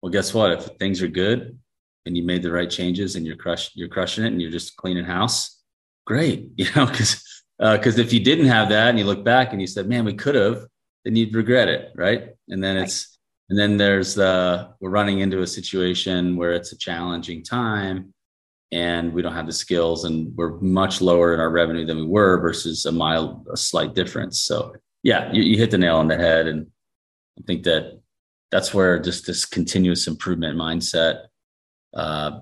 well 0.00 0.10
guess 0.10 0.32
what 0.32 0.52
if 0.52 0.64
things 0.78 1.02
are 1.02 1.08
good 1.08 1.58
and 2.06 2.16
you 2.16 2.22
made 2.22 2.42
the 2.42 2.52
right 2.52 2.70
changes 2.70 3.16
and 3.16 3.26
you're 3.26 3.36
crush 3.36 3.70
you're 3.74 3.88
crushing 3.88 4.24
it 4.24 4.28
and 4.28 4.40
you're 4.40 4.50
just 4.50 4.76
cleaning 4.76 5.04
house 5.04 5.60
great 6.06 6.48
you 6.56 6.66
know 6.76 6.86
because 6.86 7.22
because 7.58 7.98
uh, 7.98 8.02
if 8.02 8.12
you 8.12 8.20
didn't 8.20 8.46
have 8.46 8.70
that 8.70 8.88
and 8.88 8.98
you 8.98 9.04
look 9.04 9.24
back 9.24 9.52
and 9.52 9.60
you 9.60 9.66
said 9.66 9.88
man 9.88 10.04
we 10.04 10.14
could 10.14 10.34
have 10.34 10.66
then 11.04 11.16
you'd 11.16 11.34
regret 11.34 11.68
it 11.68 11.92
right 11.96 12.30
and 12.48 12.62
then 12.62 12.76
it's 12.76 13.18
and 13.50 13.58
then 13.58 13.76
there's 13.76 14.14
the 14.14 14.70
we're 14.80 14.88
running 14.88 15.20
into 15.20 15.42
a 15.42 15.46
situation 15.46 16.36
where 16.36 16.52
it's 16.52 16.72
a 16.72 16.78
challenging 16.78 17.42
time 17.42 18.14
and 18.72 19.12
we 19.12 19.22
don't 19.22 19.34
have 19.34 19.46
the 19.46 19.52
skills 19.52 20.04
and 20.04 20.34
we're 20.36 20.58
much 20.60 21.00
lower 21.00 21.34
in 21.34 21.40
our 21.40 21.50
revenue 21.50 21.86
than 21.86 21.98
we 21.98 22.06
were 22.06 22.40
versus 22.40 22.84
a 22.86 22.92
mild 22.92 23.46
a 23.52 23.56
slight 23.56 23.94
difference 23.94 24.40
so 24.40 24.72
yeah, 25.02 25.32
you, 25.32 25.42
you 25.42 25.58
hit 25.58 25.70
the 25.70 25.78
nail 25.78 25.96
on 25.96 26.08
the 26.08 26.16
head. 26.16 26.46
And 26.46 26.68
I 27.38 27.42
think 27.42 27.64
that 27.64 28.00
that's 28.50 28.72
where 28.72 28.98
just 28.98 29.26
this 29.26 29.44
continuous 29.44 30.06
improvement 30.06 30.56
mindset, 30.56 31.26
uh, 31.94 32.40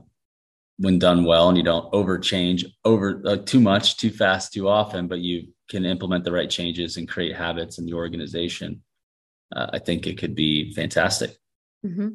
when 0.78 0.98
done 0.98 1.24
well 1.24 1.48
and 1.48 1.58
you 1.58 1.64
don't 1.64 1.92
over 1.92 2.18
change 2.18 2.64
over 2.84 3.22
uh, 3.26 3.36
too 3.36 3.60
much, 3.60 3.96
too 3.98 4.10
fast, 4.10 4.52
too 4.52 4.68
often, 4.68 5.08
but 5.08 5.20
you 5.20 5.48
can 5.68 5.84
implement 5.84 6.24
the 6.24 6.32
right 6.32 6.48
changes 6.48 6.96
and 6.96 7.08
create 7.08 7.36
habits 7.36 7.78
in 7.78 7.84
the 7.84 7.92
organization. 7.92 8.82
Uh, 9.54 9.66
I 9.72 9.78
think 9.78 10.06
it 10.06 10.16
could 10.16 10.34
be 10.34 10.72
fantastic. 10.72 11.36
Mm-hmm. 11.84 12.08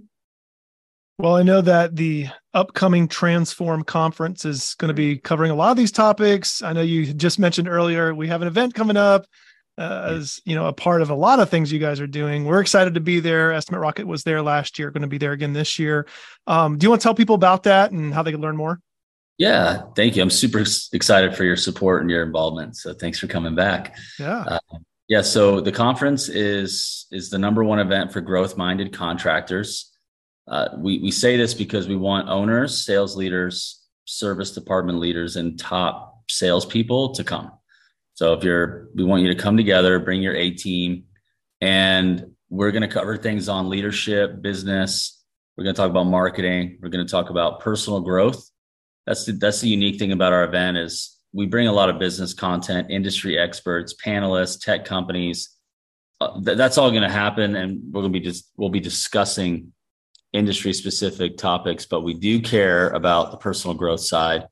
Well, 1.17 1.38
I 1.38 1.43
know 1.43 1.62
that 1.62 1.95
the 1.95 2.28
upcoming 2.54 3.08
Transform 3.08 3.84
conference 3.84 4.43
is 4.43 4.75
going 4.75 4.89
to 4.89 4.93
be 4.93 5.17
covering 5.17 5.51
a 5.51 5.56
lot 5.56 5.71
of 5.71 5.78
these 5.78 5.91
topics. 5.91 6.62
I 6.62 6.73
know 6.73 6.82
you 6.82 7.13
just 7.13 7.39
mentioned 7.39 7.69
earlier 7.69 8.13
we 8.13 8.28
have 8.28 8.41
an 8.41 8.47
event 8.47 8.73
coming 8.73 8.97
up 8.97 9.25
uh, 9.78 10.10
as 10.12 10.41
you 10.45 10.56
know 10.56 10.67
a 10.67 10.73
part 10.73 11.01
of 11.01 11.10
a 11.10 11.15
lot 11.15 11.39
of 11.39 11.49
things 11.49 11.71
you 11.71 11.80
guys 11.80 12.01
are 12.01 12.08
doing. 12.08 12.45
We're 12.45 12.62
excited 12.62 12.95
to 12.95 12.99
be 12.99 13.21
there. 13.21 13.54
Estimate 13.54 13.82
rocket 13.82 14.08
was 14.08 14.23
there 14.23 14.41
last 14.41 14.78
year 14.78 14.91
going 14.91 15.04
to 15.04 15.08
be 15.08 15.17
there 15.17 15.32
again 15.32 15.54
this 15.54 15.80
year. 15.80 16.06
Um, 16.47 16.78
do 16.78 16.86
you 16.86 16.89
want 16.89 17.01
to 17.01 17.04
tell 17.04 17.15
people 17.15 17.36
about 17.36 17.63
that 17.63 17.91
and 17.91 18.13
how 18.13 18.23
they 18.23 18.32
can 18.32 18.41
learn 18.41 18.58
more? 18.58 18.82
Yeah 19.38 19.84
thank 19.95 20.15
you. 20.15 20.23
I'm 20.23 20.30
super 20.30 20.63
excited 20.93 21.36
for 21.36 21.43
your 21.43 21.58
support 21.58 22.01
and 22.01 22.10
your 22.10 22.23
involvement 22.23 22.78
so 22.78 22.93
thanks 22.93 23.19
for 23.19 23.28
coming 23.28 23.56
back. 23.56 23.95
Yeah. 24.19 24.43
Uh, 24.47 24.78
yeah 25.08 25.21
so 25.21 25.62
the 25.62 25.71
conference 25.71 26.30
is 26.30 27.08
is 27.12 27.30
the 27.30 27.38
number 27.38 27.63
one 27.63 27.80
event 27.80 28.12
for 28.12 28.21
growth 28.21 28.58
minded 28.58 28.93
contractors 28.93 29.94
uh, 30.47 30.69
we, 30.77 30.99
we 30.99 31.12
say 31.12 31.38
this 31.38 31.53
because 31.53 31.88
we 31.88 31.95
want 31.95 32.29
owners 32.29 32.86
sales 32.86 33.15
leaders 33.15 33.84
service 34.05 34.51
department 34.51 34.99
leaders 34.99 35.36
and 35.36 35.60
top 35.60 36.23
salespeople 36.27 37.13
to 37.13 37.23
come 37.23 37.51
so 38.15 38.31
if 38.31 38.45
you're, 38.45 38.88
we 38.95 39.03
want 39.03 39.23
you 39.23 39.27
to 39.27 39.36
come 39.36 39.58
together, 39.58 39.99
bring 39.99 40.21
your 40.21 40.36
A 40.36 40.51
team, 40.51 41.03
and 41.60 42.31
we're 42.49 42.71
going 42.71 42.81
to 42.81 42.88
cover 42.88 43.17
things 43.17 43.49
on 43.49 43.69
leadership, 43.69 44.41
business. 44.41 45.21
We're 45.55 45.65
going 45.65 45.75
to 45.75 45.81
talk 45.81 45.89
about 45.89 46.05
marketing. 46.05 46.79
We're 46.81 46.89
going 46.89 47.05
to 47.05 47.12
talk 47.12 47.29
about 47.29 47.60
personal 47.60 47.99
growth. 47.99 48.49
That's 49.05 49.25
the, 49.25 49.34
that's 49.34 49.60
the 49.60 49.67
unique 49.67 49.99
thing 49.99 50.13
about 50.13 50.31
our 50.31 50.45
event 50.45 50.77
is 50.77 51.17
we 51.34 51.45
bring 51.45 51.67
a 51.67 51.73
lot 51.73 51.89
of 51.89 51.99
business 51.99 52.34
content, 52.34 52.89
industry 52.89 53.38
experts, 53.38 53.93
panelists, 53.93 54.63
tech 54.63 54.86
companies. 54.86 55.49
Uh, 56.21 56.39
th- 56.41 56.58
that's 56.58 56.77
all 56.77 56.91
going 56.91 57.03
to 57.03 57.10
happen, 57.10 57.58
and 57.58 57.81
we're 57.91 58.01
going 58.01 58.13
to 58.13 58.19
be 58.19 58.25
just 58.25 58.49
we'll 58.55 58.69
be 58.69 58.79
discussing 58.79 59.73
industry 60.36 60.74
specific 60.74 61.38
topics. 61.38 61.86
But 61.86 62.02
we 62.02 62.13
do 62.13 62.41
care 62.41 62.89
about 62.89 63.32
the 63.32 63.38
personal 63.38 63.76
growth 63.76 64.02
side 64.02 64.48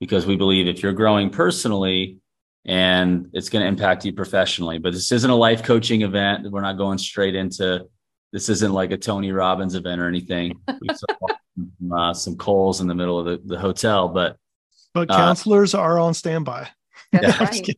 because 0.00 0.26
we 0.26 0.36
believe 0.36 0.68
if 0.68 0.82
you're 0.82 0.92
growing 0.92 1.30
personally, 1.30 2.18
and 2.64 3.30
it's 3.32 3.48
going 3.48 3.62
to 3.62 3.68
impact 3.68 4.04
you 4.04 4.12
professionally. 4.12 4.78
But 4.78 4.92
this 4.92 5.10
isn't 5.12 5.30
a 5.30 5.34
life 5.34 5.62
coaching 5.62 6.02
event. 6.02 6.50
We're 6.50 6.60
not 6.60 6.76
going 6.76 6.98
straight 6.98 7.34
into 7.34 7.86
this 8.32 8.48
isn't 8.48 8.72
like 8.72 8.90
a 8.90 8.96
Tony 8.96 9.32
Robbins 9.32 9.74
event 9.74 10.00
or 10.00 10.08
anything. 10.08 10.60
some, 10.94 11.92
uh, 11.92 12.12
some 12.12 12.36
coals 12.36 12.80
in 12.80 12.86
the 12.86 12.94
middle 12.94 13.18
of 13.18 13.24
the, 13.24 13.40
the 13.54 13.58
hotel, 13.58 14.08
but 14.08 14.36
but 14.94 15.10
uh, 15.10 15.16
counselors 15.16 15.74
uh, 15.74 15.80
are 15.80 15.98
on 15.98 16.14
standby. 16.14 16.68
That's 17.12 17.40
right. 17.40 17.76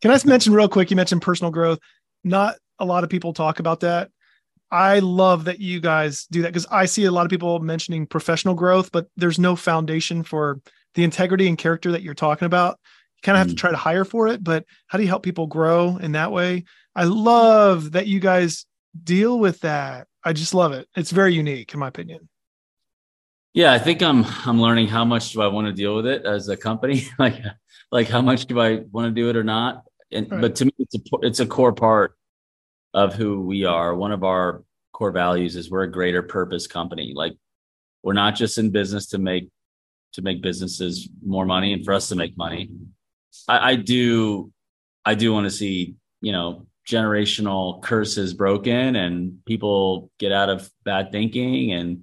Can 0.00 0.10
I 0.10 0.14
just 0.14 0.26
mention 0.26 0.52
real 0.52 0.68
quick? 0.68 0.90
You 0.90 0.96
mentioned 0.96 1.22
personal 1.22 1.50
growth. 1.50 1.78
Not 2.24 2.56
a 2.78 2.84
lot 2.84 3.04
of 3.04 3.10
people 3.10 3.32
talk 3.32 3.60
about 3.60 3.80
that. 3.80 4.10
I 4.70 5.00
love 5.00 5.44
that 5.44 5.58
you 5.58 5.80
guys 5.80 6.26
do 6.30 6.42
that 6.42 6.48
because 6.48 6.66
I 6.70 6.86
see 6.86 7.04
a 7.04 7.10
lot 7.10 7.26
of 7.26 7.30
people 7.30 7.58
mentioning 7.58 8.06
professional 8.06 8.54
growth, 8.54 8.92
but 8.92 9.08
there's 9.16 9.38
no 9.38 9.56
foundation 9.56 10.22
for 10.22 10.60
the 10.94 11.04
integrity 11.04 11.48
and 11.48 11.58
character 11.58 11.92
that 11.92 12.02
you're 12.02 12.14
talking 12.14 12.46
about 12.46 12.78
You 13.16 13.22
kind 13.22 13.36
of 13.36 13.40
have 13.40 13.48
to 13.48 13.54
mm. 13.54 13.58
try 13.58 13.70
to 13.70 13.76
hire 13.76 14.04
for 14.04 14.28
it, 14.28 14.42
but 14.44 14.64
how 14.86 14.98
do 14.98 15.04
you 15.04 15.08
help 15.08 15.22
people 15.22 15.46
grow 15.46 15.96
in 15.96 16.12
that 16.12 16.32
way? 16.32 16.64
I 16.94 17.04
love 17.04 17.92
that 17.92 18.06
you 18.06 18.20
guys 18.20 18.66
deal 19.02 19.38
with 19.38 19.60
that. 19.60 20.06
I 20.24 20.32
just 20.32 20.54
love 20.54 20.72
it. 20.72 20.88
It's 20.96 21.10
very 21.10 21.34
unique 21.34 21.72
in 21.74 21.80
my 21.80 21.88
opinion. 21.88 22.28
Yeah, 23.52 23.72
I 23.72 23.78
think 23.80 24.02
I'm 24.02 24.24
I'm 24.46 24.60
learning 24.60 24.86
how 24.86 25.04
much 25.04 25.32
do 25.32 25.42
I 25.42 25.48
want 25.48 25.66
to 25.66 25.72
deal 25.72 25.96
with 25.96 26.06
it 26.06 26.24
as 26.24 26.48
a 26.48 26.56
company, 26.56 27.08
like 27.18 27.42
like 27.90 28.08
how 28.08 28.20
much 28.20 28.46
do 28.46 28.60
I 28.60 28.82
want 28.92 29.06
to 29.06 29.10
do 29.10 29.28
it 29.28 29.36
or 29.36 29.42
not. 29.42 29.84
And 30.12 30.30
right. 30.30 30.40
but 30.40 30.54
to 30.56 30.66
me, 30.66 30.72
it's 30.78 30.94
a 30.94 31.00
it's 31.22 31.40
a 31.40 31.46
core 31.46 31.72
part 31.72 32.16
of 32.94 33.14
who 33.14 33.40
we 33.40 33.64
are. 33.64 33.94
One 33.94 34.12
of 34.12 34.24
our 34.24 34.62
core 34.92 35.12
values 35.12 35.56
is 35.56 35.70
we're 35.70 35.82
a 35.82 35.90
greater 35.90 36.22
purpose 36.22 36.66
company. 36.66 37.12
Like 37.14 37.34
we're 38.02 38.12
not 38.12 38.34
just 38.34 38.58
in 38.58 38.70
business 38.70 39.06
to 39.08 39.18
make 39.18 39.48
to 40.14 40.22
make 40.22 40.42
businesses 40.42 41.08
more 41.24 41.46
money 41.46 41.72
and 41.72 41.84
for 41.84 41.94
us 41.94 42.08
to 42.08 42.16
make 42.16 42.36
money. 42.36 42.70
I, 43.48 43.70
I 43.72 43.74
do 43.76 44.52
I 45.04 45.14
do 45.14 45.32
want 45.32 45.44
to 45.44 45.50
see, 45.50 45.94
you 46.20 46.32
know, 46.32 46.66
generational 46.88 47.80
curses 47.82 48.34
broken 48.34 48.96
and 48.96 49.44
people 49.46 50.10
get 50.18 50.32
out 50.32 50.48
of 50.48 50.68
bad 50.84 51.12
thinking 51.12 51.72
and 51.72 52.02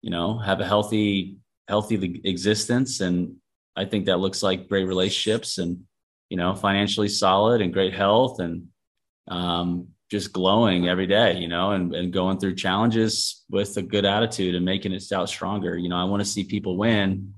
you 0.00 0.10
know 0.10 0.38
have 0.38 0.60
a 0.60 0.66
healthy 0.66 1.38
healthy 1.66 2.20
existence 2.24 3.00
and 3.00 3.34
i 3.74 3.84
think 3.84 4.06
that 4.06 4.18
looks 4.18 4.42
like 4.42 4.68
great 4.68 4.84
relationships 4.84 5.58
and 5.58 5.80
you 6.28 6.36
know 6.36 6.54
financially 6.54 7.08
solid 7.08 7.60
and 7.60 7.72
great 7.72 7.94
health 7.94 8.38
and 8.38 8.68
um, 9.28 9.88
just 10.12 10.30
glowing 10.30 10.88
every 10.88 11.06
day 11.06 11.38
you 11.38 11.48
know 11.48 11.70
and, 11.70 11.94
and 11.94 12.12
going 12.12 12.38
through 12.38 12.54
challenges 12.54 13.44
with 13.48 13.74
a 13.78 13.82
good 13.82 14.04
attitude 14.04 14.54
and 14.54 14.62
making 14.62 14.92
it 14.92 15.10
out 15.10 15.26
stronger. 15.26 15.74
You 15.74 15.88
know 15.88 15.96
i 15.96 16.04
want 16.04 16.20
to 16.20 16.28
see 16.28 16.44
people 16.44 16.76
win 16.76 17.32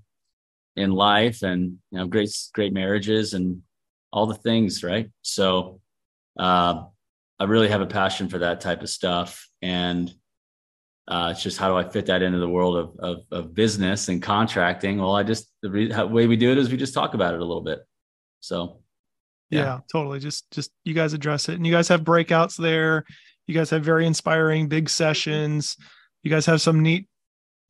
in 0.75 0.91
life 0.91 1.45
and 1.45 1.79
you 1.93 1.99
know 1.99 2.07
great 2.09 2.37
great 2.53 2.73
marriages 2.73 3.33
and 3.33 3.63
all 4.13 4.27
the 4.27 4.35
things 4.35 4.83
right? 4.83 5.09
So 5.23 5.81
uh, 6.37 6.83
i 7.39 7.45
really 7.45 7.69
have 7.69 7.81
a 7.81 7.87
passion 7.87 8.29
for 8.29 8.39
that 8.41 8.61
type 8.61 8.83
of 8.83 8.91
stuff. 8.91 9.49
And 9.63 10.13
uh, 11.07 11.29
it's 11.31 11.45
just 11.45 11.59
how 11.59 11.69
do 11.69 11.77
i 11.77 11.89
fit 11.89 12.07
that 12.07 12.23
into 12.23 12.41
the 12.41 12.49
world 12.49 12.77
of, 12.77 12.89
of, 12.99 13.17
of 13.31 13.55
business 13.55 14.09
and 14.09 14.21
contracting? 14.21 14.99
Well 14.99 15.15
i 15.15 15.23
just 15.23 15.49
the 15.63 15.71
re- 15.71 16.05
way 16.17 16.27
we 16.27 16.37
do 16.37 16.51
it 16.51 16.59
is 16.59 16.73
we 16.73 16.77
just 16.77 16.95
talk 16.95 17.15
about 17.15 17.35
it 17.35 17.41
a 17.41 17.45
little 17.45 17.63
bit. 17.63 17.87
So 18.41 18.81
yeah. 19.55 19.63
yeah 19.63 19.79
totally. 19.91 20.21
Just 20.21 20.51
just 20.51 20.71
you 20.85 20.95
guys 20.95 21.13
address 21.13 21.49
it. 21.49 21.55
And 21.55 21.67
you 21.67 21.73
guys 21.73 21.89
have 21.89 22.03
breakouts 22.03 22.57
there. 22.57 23.05
You 23.47 23.55
guys 23.55 23.71
have 23.71 23.85
very 23.85 24.07
inspiring 24.07 24.69
big 24.69 24.89
sessions. 24.89 25.77
You 26.23 26.31
guys 26.31 26.47
have 26.47 26.61
some 26.61 26.81
neat 26.81 27.09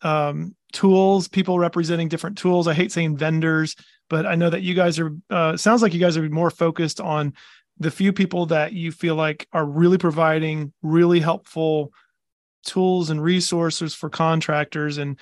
um, 0.03 0.55
tools, 0.73 1.29
people 1.29 1.59
representing 1.59 2.09
different 2.09 2.39
tools. 2.39 2.69
I 2.69 2.75
hate 2.75 2.93
saying 2.93 3.17
vendors, 3.17 3.75
but 4.09 4.27
I 4.27 4.35
know 4.35 4.51
that 4.51 4.63
you 4.63 4.75
guys 4.75 4.99
are, 4.99 5.13
uh, 5.31 5.57
sounds 5.57 5.83
like 5.83 5.95
you 5.95 6.01
guys 6.01 6.17
are 6.17 6.29
more 6.29 6.51
focused 6.51 7.01
on 7.01 7.33
the 7.79 7.91
few 7.91 8.13
people 8.13 8.47
that 8.47 8.73
you 8.73 8.93
feel 8.93 9.17
like 9.17 9.49
are 9.53 9.65
really 9.65 9.99
providing 9.99 10.73
really 10.83 11.21
helpful 11.21 11.93
tools 12.65 13.11
and 13.11 13.23
resources 13.23 13.95
for 13.95 14.09
contractors. 14.09 14.99
And 14.99 15.19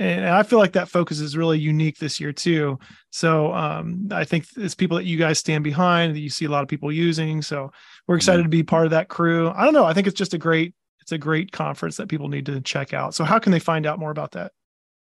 and 0.00 0.24
I 0.24 0.42
feel 0.44 0.58
like 0.58 0.72
that 0.72 0.88
focus 0.88 1.20
is 1.20 1.36
really 1.36 1.58
unique 1.58 1.98
this 1.98 2.18
year 2.18 2.32
too. 2.32 2.78
So 3.10 3.52
um, 3.52 4.08
I 4.10 4.24
think 4.24 4.46
it's 4.56 4.74
people 4.74 4.96
that 4.96 5.04
you 5.04 5.18
guys 5.18 5.38
stand 5.38 5.62
behind 5.62 6.14
that 6.14 6.20
you 6.20 6.30
see 6.30 6.46
a 6.46 6.48
lot 6.48 6.62
of 6.62 6.68
people 6.68 6.90
using. 6.90 7.42
So 7.42 7.70
we're 8.08 8.16
excited 8.16 8.40
mm-hmm. 8.40 8.50
to 8.50 8.56
be 8.56 8.62
part 8.62 8.86
of 8.86 8.92
that 8.92 9.08
crew. 9.08 9.50
I 9.50 9.64
don't 9.66 9.74
know. 9.74 9.84
I 9.84 9.92
think 9.92 10.06
it's 10.06 10.16
just 10.16 10.32
a 10.32 10.38
great 10.38 10.74
it's 11.02 11.12
a 11.12 11.18
great 11.18 11.52
conference 11.52 11.98
that 11.98 12.08
people 12.08 12.28
need 12.28 12.46
to 12.46 12.62
check 12.62 12.94
out. 12.94 13.14
So 13.14 13.24
how 13.24 13.38
can 13.38 13.52
they 13.52 13.58
find 13.58 13.84
out 13.84 13.98
more 13.98 14.10
about 14.10 14.32
that? 14.32 14.52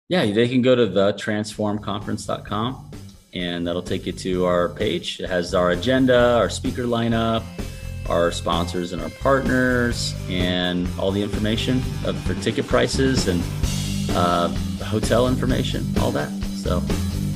Yeah, 0.08 0.26
they 0.26 0.48
can 0.48 0.64
go 0.64 0.74
to 0.74 0.88
the 0.88 1.14
transformconference.com 1.14 2.92
and 3.34 3.68
that'll 3.68 3.84
take 3.84 4.08
you 4.08 4.12
to 4.12 4.46
our 4.46 4.70
page. 4.70 5.20
It 5.20 5.30
has 5.30 5.54
our 5.54 5.70
agenda, 5.70 6.36
our 6.36 6.50
speaker 6.50 6.84
lineup, 6.84 7.44
our 8.08 8.32
sponsors 8.32 8.92
and 8.92 9.04
our 9.04 9.10
partners, 9.12 10.16
and 10.30 10.88
all 10.98 11.12
the 11.12 11.22
information 11.22 11.80
for 11.80 12.34
ticket 12.42 12.66
prices 12.66 13.28
and 13.28 13.44
uh, 14.12 14.50
hotel 14.84 15.28
information, 15.28 15.86
all 16.00 16.12
that. 16.12 16.30
So, 16.56 16.82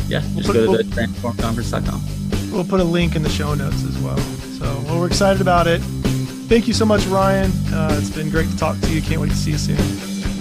yeah, 0.07 0.19
just 0.19 0.35
we'll 0.35 0.45
put, 0.45 0.53
go 0.53 0.77
to 0.77 0.83
the 0.83 0.95
transformconference.com. 0.95 2.51
We'll 2.51 2.65
put 2.65 2.79
a 2.79 2.83
link 2.83 3.15
in 3.15 3.23
the 3.23 3.29
show 3.29 3.53
notes 3.53 3.83
as 3.83 3.97
well. 3.99 4.17
So, 4.17 4.65
well, 4.85 4.99
we're 4.99 5.07
excited 5.07 5.41
about 5.41 5.67
it. 5.67 5.81
Thank 6.47 6.67
you 6.67 6.73
so 6.73 6.85
much, 6.85 7.05
Ryan. 7.07 7.51
Uh, 7.73 7.97
it's 7.99 8.09
been 8.09 8.29
great 8.29 8.49
to 8.49 8.57
talk 8.57 8.79
to 8.81 8.93
you. 8.93 9.01
Can't 9.01 9.21
wait 9.21 9.31
to 9.31 9.35
see 9.35 9.51
you 9.51 9.57
soon. 9.57 9.77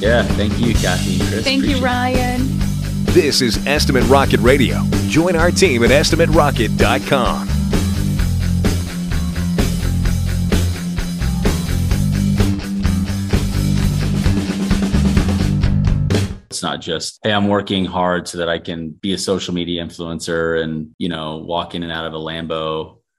Yeah, 0.00 0.24
thank 0.24 0.58
you, 0.58 0.74
Kathy 0.74 1.20
and 1.20 1.28
Chris. 1.28 1.44
Thank 1.44 1.62
Appreciate 1.62 1.78
you, 1.78 1.84
Ryan. 1.84 2.40
This 3.06 3.40
is 3.40 3.64
Estimate 3.66 4.04
Rocket 4.04 4.40
Radio. 4.40 4.82
Join 5.08 5.36
our 5.36 5.50
team 5.50 5.84
at 5.84 5.90
estimaterocket.com. 5.90 7.51
Not 16.62 16.80
just, 16.80 17.18
hey, 17.22 17.32
I'm 17.32 17.48
working 17.48 17.84
hard 17.84 18.28
so 18.28 18.38
that 18.38 18.48
I 18.48 18.58
can 18.58 18.90
be 18.90 19.12
a 19.12 19.18
social 19.18 19.54
media 19.54 19.84
influencer 19.84 20.62
and, 20.62 20.94
you 20.98 21.08
know, 21.08 21.38
walk 21.38 21.74
in 21.74 21.82
and 21.82 21.92
out 21.92 22.06
of 22.06 22.14
a 22.14 22.18
Lambo 22.18 23.01